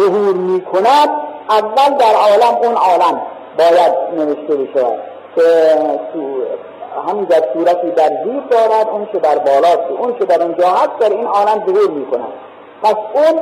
ظهور 0.00 0.34
می 0.34 0.60
کند 0.60 1.08
اول 1.50 1.96
در 1.98 2.14
عالم 2.14 2.58
اون 2.62 2.74
عالم 2.74 3.22
باید 3.58 3.94
نوشته 4.16 4.56
بشود 4.56 4.98
که 5.34 5.42
همین 7.08 7.24
در 7.24 7.42
صورتی 7.52 7.90
در 7.90 8.08
زیر 8.24 8.40
دارد 8.50 8.88
اون 8.88 9.06
که 9.12 9.18
در 9.18 9.38
بالا 9.38 9.68
اون 9.98 10.18
که 10.18 10.24
در 10.24 10.42
اونجا 10.42 10.68
هست 10.68 10.98
در 11.00 11.10
این 11.10 11.26
عالم 11.26 11.66
ظهور 11.66 11.90
می 11.90 12.06
کند 12.06 12.32
پس 12.82 12.94
اون 13.14 13.40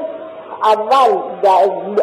اول 0.62 1.18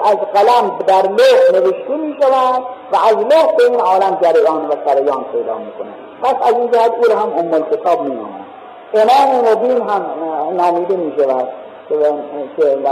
از 0.05 0.17
قلم 0.33 0.77
در 0.87 1.01
لوح 1.01 1.51
نوشته 1.53 1.95
می 1.95 2.15
شود 2.21 2.63
و 2.91 2.95
از 2.95 3.15
لوح 3.15 3.55
به 3.57 3.63
این 3.63 3.79
عالم 3.79 4.17
جریان 4.21 4.67
و 4.67 4.75
سریان 4.85 5.23
پیدا 5.23 5.57
می 5.57 5.71
کند 5.71 5.95
پس 6.23 6.35
از 6.47 6.53
این 6.53 6.71
جهت 6.71 6.91
او 6.91 7.17
هم 7.17 7.53
ام 7.53 7.63
کتاب 7.71 8.01
می 8.01 8.17
امام 8.93 9.51
مبین 9.51 9.89
هم 9.89 10.05
نامیده 10.57 10.95
می 10.95 11.13
شود 11.17 11.47
که 11.89 11.95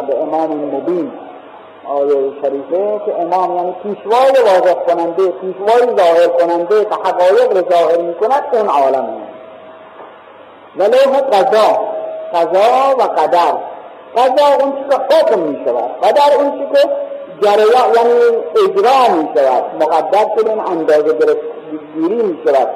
به 0.07 0.21
امام 0.21 0.51
مبین 0.51 1.11
آیه 1.87 2.31
شریفه 2.41 3.01
که 3.05 3.21
امام 3.21 3.55
یعنی 3.55 3.75
پیشوای 3.83 4.31
واضح 4.45 4.73
کننده 4.73 5.27
پیشوای 5.27 5.95
ظاهر 5.97 6.27
کننده 6.27 6.85
که 6.85 6.95
حقایق 6.95 7.57
رو 7.57 7.71
ظاهر 7.71 8.01
می 8.01 8.13
کند 8.15 8.43
اون 8.53 8.67
عالم 8.67 9.07
و 10.77 10.83
لوح 10.83 11.21
قضا 11.21 11.79
قضا 12.33 12.95
و 12.99 13.01
قدر. 13.01 13.53
قضا 14.17 14.63
اون 14.63 14.71
چی 14.71 14.83
که 14.89 15.15
حکم 15.15 15.39
می 15.39 15.65
شود 15.65 15.99
قدر 16.03 16.37
اون 16.37 16.51
چی 16.51 16.67
که 16.73 16.89
جریان 17.41 17.95
یعنی 17.95 18.13
اجرا 18.65 19.15
می 19.15 19.29
شود 19.35 19.63
مقدر 19.79 20.25
شده 20.37 20.69
اندازه 20.71 21.37
گیری 21.95 22.23
می 22.23 22.37
شود 22.45 22.67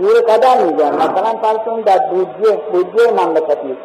سور 0.00 0.20
قدر 0.20 0.64
میگن 0.64 0.94
مثلا 0.94 1.38
فرسون 1.42 1.80
در 1.80 1.98
بودجه 1.98 2.56
بودجه 2.72 3.12
مملکتی. 3.12 3.76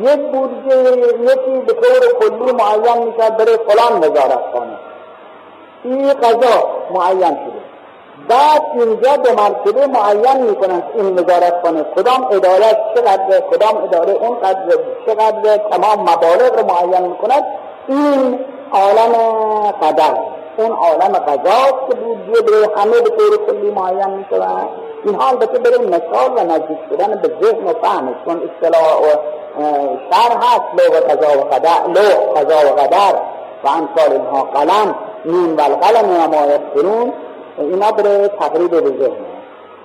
یک 0.00 0.20
بودجه 0.32 0.90
یکی 1.20 1.58
به 1.66 1.72
طور 1.72 2.18
کلی 2.20 2.52
معین 2.52 3.06
میشه 3.06 3.30
بره 3.30 3.56
فلان 3.56 3.98
وزارت 3.98 4.40
خانه. 4.54 4.78
این 5.84 6.12
قضا 6.12 6.68
معین 6.90 7.20
شده. 7.20 7.58
بعد 8.28 8.62
اینجا 8.74 9.16
به 9.16 9.32
مرتبه 9.32 9.86
معین 9.86 10.50
می‌کنن 10.50 10.82
این 10.94 11.18
وزارت 11.18 11.54
خانه. 11.62 11.84
کدام 11.96 12.24
اداره 12.30 12.78
چقدر 12.94 13.40
کدام 13.40 13.84
اداره 13.84 14.12
اون 14.12 14.38
قدر 14.38 14.78
چقدر 15.06 15.56
تمام 15.56 16.00
مبالغ 16.00 16.58
رو 16.58 16.66
معین 16.66 17.06
می‌کند؟ 17.06 17.44
این 17.88 18.38
عالم 18.72 19.12
قدر. 19.82 20.14
اون 20.56 20.72
عالم 20.72 21.12
قضا 21.18 21.86
که 21.88 21.94
بودجه 21.96 22.70
همه 22.76 23.00
به 23.00 23.10
طور 23.10 23.46
کلی 23.46 23.70
معین 23.70 24.10
می‌شود. 24.10 24.68
اینها 25.04 25.28
البته 25.28 25.58
برای 25.58 25.86
مثال 25.86 26.30
و 26.36 26.44
نزدیک 26.44 26.78
شدن 26.90 27.14
به 27.22 27.30
ذهن 27.42 27.64
و 27.64 27.72
فهم 27.82 28.14
چون 28.24 28.50
اصطلاح 28.50 28.96
و 28.96 29.06
شر 30.10 30.36
هست 30.36 30.64
لو 30.78 31.00
قضا 31.00 31.38
و 31.38 31.44
قدر 31.44 31.86
لو 31.86 32.32
قضا 32.36 32.72
و 32.72 32.76
قدر 32.76 33.14
و 33.64 33.68
امثال 33.68 34.12
اینها 34.12 34.42
قلم 34.42 34.94
نون 35.24 35.56
و 35.56 35.60
القلم 35.60 36.10
و 36.10 36.28
ما 36.28 37.12
اینا 37.58 37.92
برای 37.92 38.28
تقریب 38.28 38.70
به 38.70 38.80
ذهن. 38.80 39.26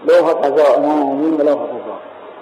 لوح 0.05 0.33
قضا 0.33 0.79
نون 0.79 1.33
و 1.33 1.43
لوح 1.43 1.55
قضا. 1.55 1.93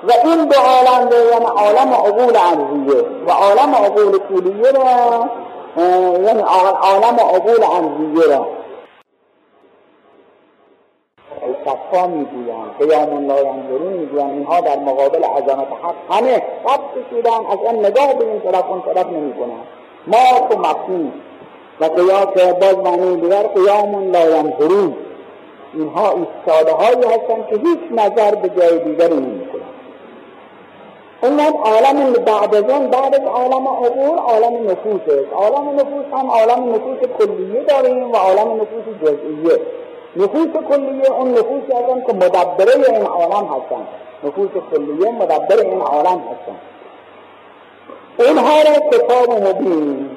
و 0.08 0.12
این 0.24 0.46
دو 0.46 0.56
عالم 0.60 1.10
یعنی 1.32 1.46
عالم 1.46 1.94
عقول 1.94 2.36
عرضیه 2.36 3.06
و 3.28 3.32
عالم 3.32 3.76
عقول 3.76 4.20
کلیه 4.20 4.72
را 4.72 5.30
یعنی 6.28 6.42
عالم 6.82 7.18
عقول 7.20 7.64
عرضیه 7.64 8.36
را 8.36 8.48
صفا 11.72 12.08
می‌گویند 12.08 12.78
قیام 12.80 13.28
لا 13.28 13.38
ینظرون 13.42 13.94
می‌گویند. 13.94 14.32
اینها 14.32 14.62
در 14.62 14.80
مقابل 14.80 15.24
عظمت 15.24 15.68
حق 15.84 15.96
همه 16.18 16.44
خط 16.66 16.80
کشیدن 16.96 17.46
از 17.52 17.58
ان 17.68 17.76
نگاه 17.76 18.14
به 18.14 18.26
این 18.26 18.40
طرف 18.40 18.70
اون 18.70 18.82
طرف 18.82 19.08
نمی‌کنند. 19.08 19.68
ما 20.08 20.48
تو 20.50 20.60
مفهوم 20.60 21.12
و 21.80 21.86
قیام 21.86 22.54
باز 22.54 22.78
معنی 22.78 23.22
دیگر 23.22 23.44
قیام 23.44 24.12
لا 24.12 24.30
ینظرون 24.30 24.96
اینها 25.74 26.12
ایستاده 26.12 26.72
هایی 26.72 27.06
هستند 27.06 27.48
که 27.50 27.56
هیچ 27.56 27.80
نظر 27.92 28.36
به 28.36 28.50
جای 28.50 28.80
دیگری 28.80 29.16
نمی‌کنند. 29.16 29.72
اون 31.24 31.40
عالم 31.40 32.14
بعد 32.14 32.56
از 32.56 32.64
اون 32.64 32.88
بعد 32.88 33.16
از 33.16 33.22
عالم 33.22 33.68
عبور 33.68 34.18
عالم 34.18 34.72
نفوس 34.72 35.02
است 35.08 35.34
عالم 35.34 35.70
نفوس 35.70 36.06
هم 36.14 36.32
عالم 36.32 36.76
نفوس 36.76 37.10
کلیه 37.20 37.64
داریم 37.64 38.12
و 38.12 38.16
عالم 38.16 38.62
نفوس 38.62 38.96
جزئیه. 39.02 39.62
نفوس 40.16 40.48
کلیه 40.70 41.12
اون 41.12 41.32
نفوسی 41.32 41.74
هستن 41.74 42.04
که 42.08 42.14
مدبره 42.14 42.90
این 42.90 43.06
عالم 43.06 43.48
هستن. 43.48 43.88
نفوس 44.24 44.50
کلیه 44.72 45.12
مدبر 45.12 45.58
این 45.58 45.82
عالم 45.82 46.22
هستن. 46.32 46.58
اینها 48.20 48.56
را 48.62 48.90
کتاب 48.92 49.48
مبین 49.48 50.10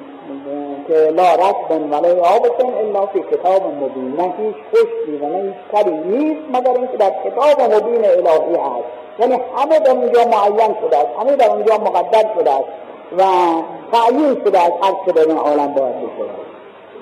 که 0.87 0.93
لا 0.93 1.35
رسبن 1.35 1.89
ولی 1.89 2.19
آبتن 2.19 2.73
الا 2.73 3.05
فی 3.05 3.19
کتاب 3.19 3.61
مبین. 3.63 4.15
نه 4.17 4.33
هیچ 4.37 4.55
خشکی 4.73 5.17
و 5.21 5.25
نه 5.29 5.43
هیچ 5.43 5.55
کاری 5.71 5.91
نیست 5.91 6.41
مگر 6.53 6.71
اینکه 6.71 6.97
در 6.97 7.11
کتاب 7.25 7.61
مبین 7.61 8.05
الهی 8.05 8.55
هست. 8.55 8.85
یعنی 9.19 9.39
همه 9.57 9.79
در 9.79 9.91
اونجا 9.91 10.21
معین 10.21 10.75
شده 10.81 10.97
است 10.97 11.09
همه 11.19 11.35
در 11.35 11.49
اونجا 11.49 11.77
مقدر 11.77 12.25
شده 12.39 12.51
است 12.51 12.67
و 13.17 13.23
تعیین 13.91 14.41
شده 14.45 14.59
است 14.59 14.73
هر 14.81 14.93
که 15.05 15.11
در 15.11 15.27
این 15.27 15.37
عالم 15.37 15.73
باید 15.73 15.95
بشه. 15.95 16.29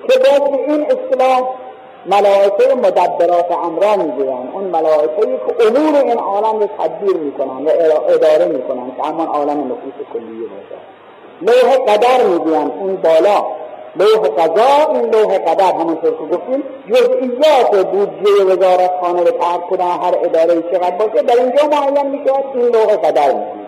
که 0.07 0.19
باید 0.19 0.69
این 0.69 0.85
اصطلاح 0.85 1.41
ملائکه 2.05 2.75
مدبرات 2.75 3.51
امرا 3.51 3.95
می‌گویند. 3.95 4.49
اون 4.53 4.63
ملائکه 4.63 5.21
که 5.21 5.67
امور 5.67 5.95
این 5.95 6.19
عالم 6.19 6.59
رو 6.59 6.67
تدبیر 6.67 7.17
می‌کنن 7.17 7.65
و 7.65 7.69
اداره 8.09 8.45
می‌کنن 8.45 8.95
که 8.95 9.03
همان 9.03 9.27
عالم 9.27 9.59
نفوس 9.59 10.07
کلیه 10.13 10.47
باشه. 10.47 10.77
لوح 11.41 11.77
قدر 11.77 12.23
می‌گویند. 12.23 12.71
اون 12.79 12.95
بالا. 12.95 13.45
لوح 13.95 14.27
قضا 14.27 14.93
این 14.93 15.09
لوح 15.09 15.37
قدر. 15.37 15.73
همونطور 15.73 16.11
که 16.11 16.35
گفتیم 16.35 16.63
جزئیات 16.89 17.85
بودجه 17.85 18.43
وزارت 18.43 18.91
خانه 19.01 19.19
رو 19.19 19.31
ترک 19.31 19.69
کنن 19.69 19.91
هر 20.03 20.15
اداره 20.23 20.61
چقدر 20.61 20.95
باشه 20.95 21.23
در 21.23 21.35
اینجا 21.35 21.67
معین 21.67 22.07
می‌شود 22.07 22.45
این 22.53 22.65
لوح 22.65 22.95
قدر 22.95 23.27
می‌گویند. 23.27 23.63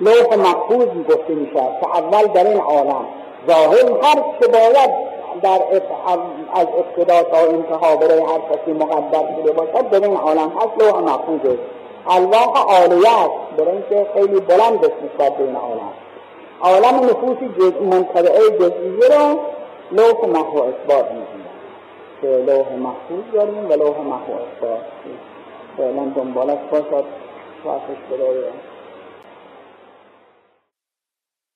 لوح 0.00 0.36
محفوظ 0.36 0.88
گفته 1.08 1.32
می‌شود 1.34 1.80
که 1.80 1.96
اول 1.96 2.26
در 2.26 2.46
این 2.48 2.60
عالم 2.60 3.06
ظاهر 3.48 3.92
هر 4.02 4.14
چه 4.40 4.48
باید 4.48 5.07
در 5.42 5.62
از 6.54 6.66
ابتدا 6.78 7.22
تا 7.22 7.36
انتها 7.36 7.96
برای 7.96 8.20
هر 8.20 8.40
کسی 8.50 8.72
مقدر 8.72 9.36
شده 9.36 9.52
باشد 9.52 9.90
در 9.90 10.08
این 10.08 10.16
عالم 10.16 10.52
هست 10.56 10.82
لوح 10.82 11.00
محفوظ 11.00 11.40
است. 11.44 11.62
الواح 12.10 12.78
عالیه 12.78 13.08
است 13.08 13.56
برای 13.56 13.70
اینکه 13.70 14.06
خیلی 14.14 14.40
بلند 14.40 14.84
است 14.84 14.96
نسبت 15.04 15.36
به 15.36 15.44
این 15.44 15.56
عالم 15.56 15.92
عالم 16.60 17.04
نفوس. 17.04 17.38
منطبعه 17.82 18.50
جزئیه 18.50 19.08
را 19.18 19.38
لوح 19.92 20.26
محو 20.26 20.58
اثبات 20.58 21.06
می‌گوید 21.10 21.48
که 22.20 22.26
لوح 22.26 22.72
محفوظ 22.72 23.34
داریم 23.34 23.70
و 23.70 23.72
لوح 23.72 23.98
محو 24.00 24.32
اثبات. 24.32 24.80
فعلا 25.76 26.12
دنبالش 26.16 26.58
باشد 26.70 27.04
واسش 27.64 28.00
برای 28.10 28.38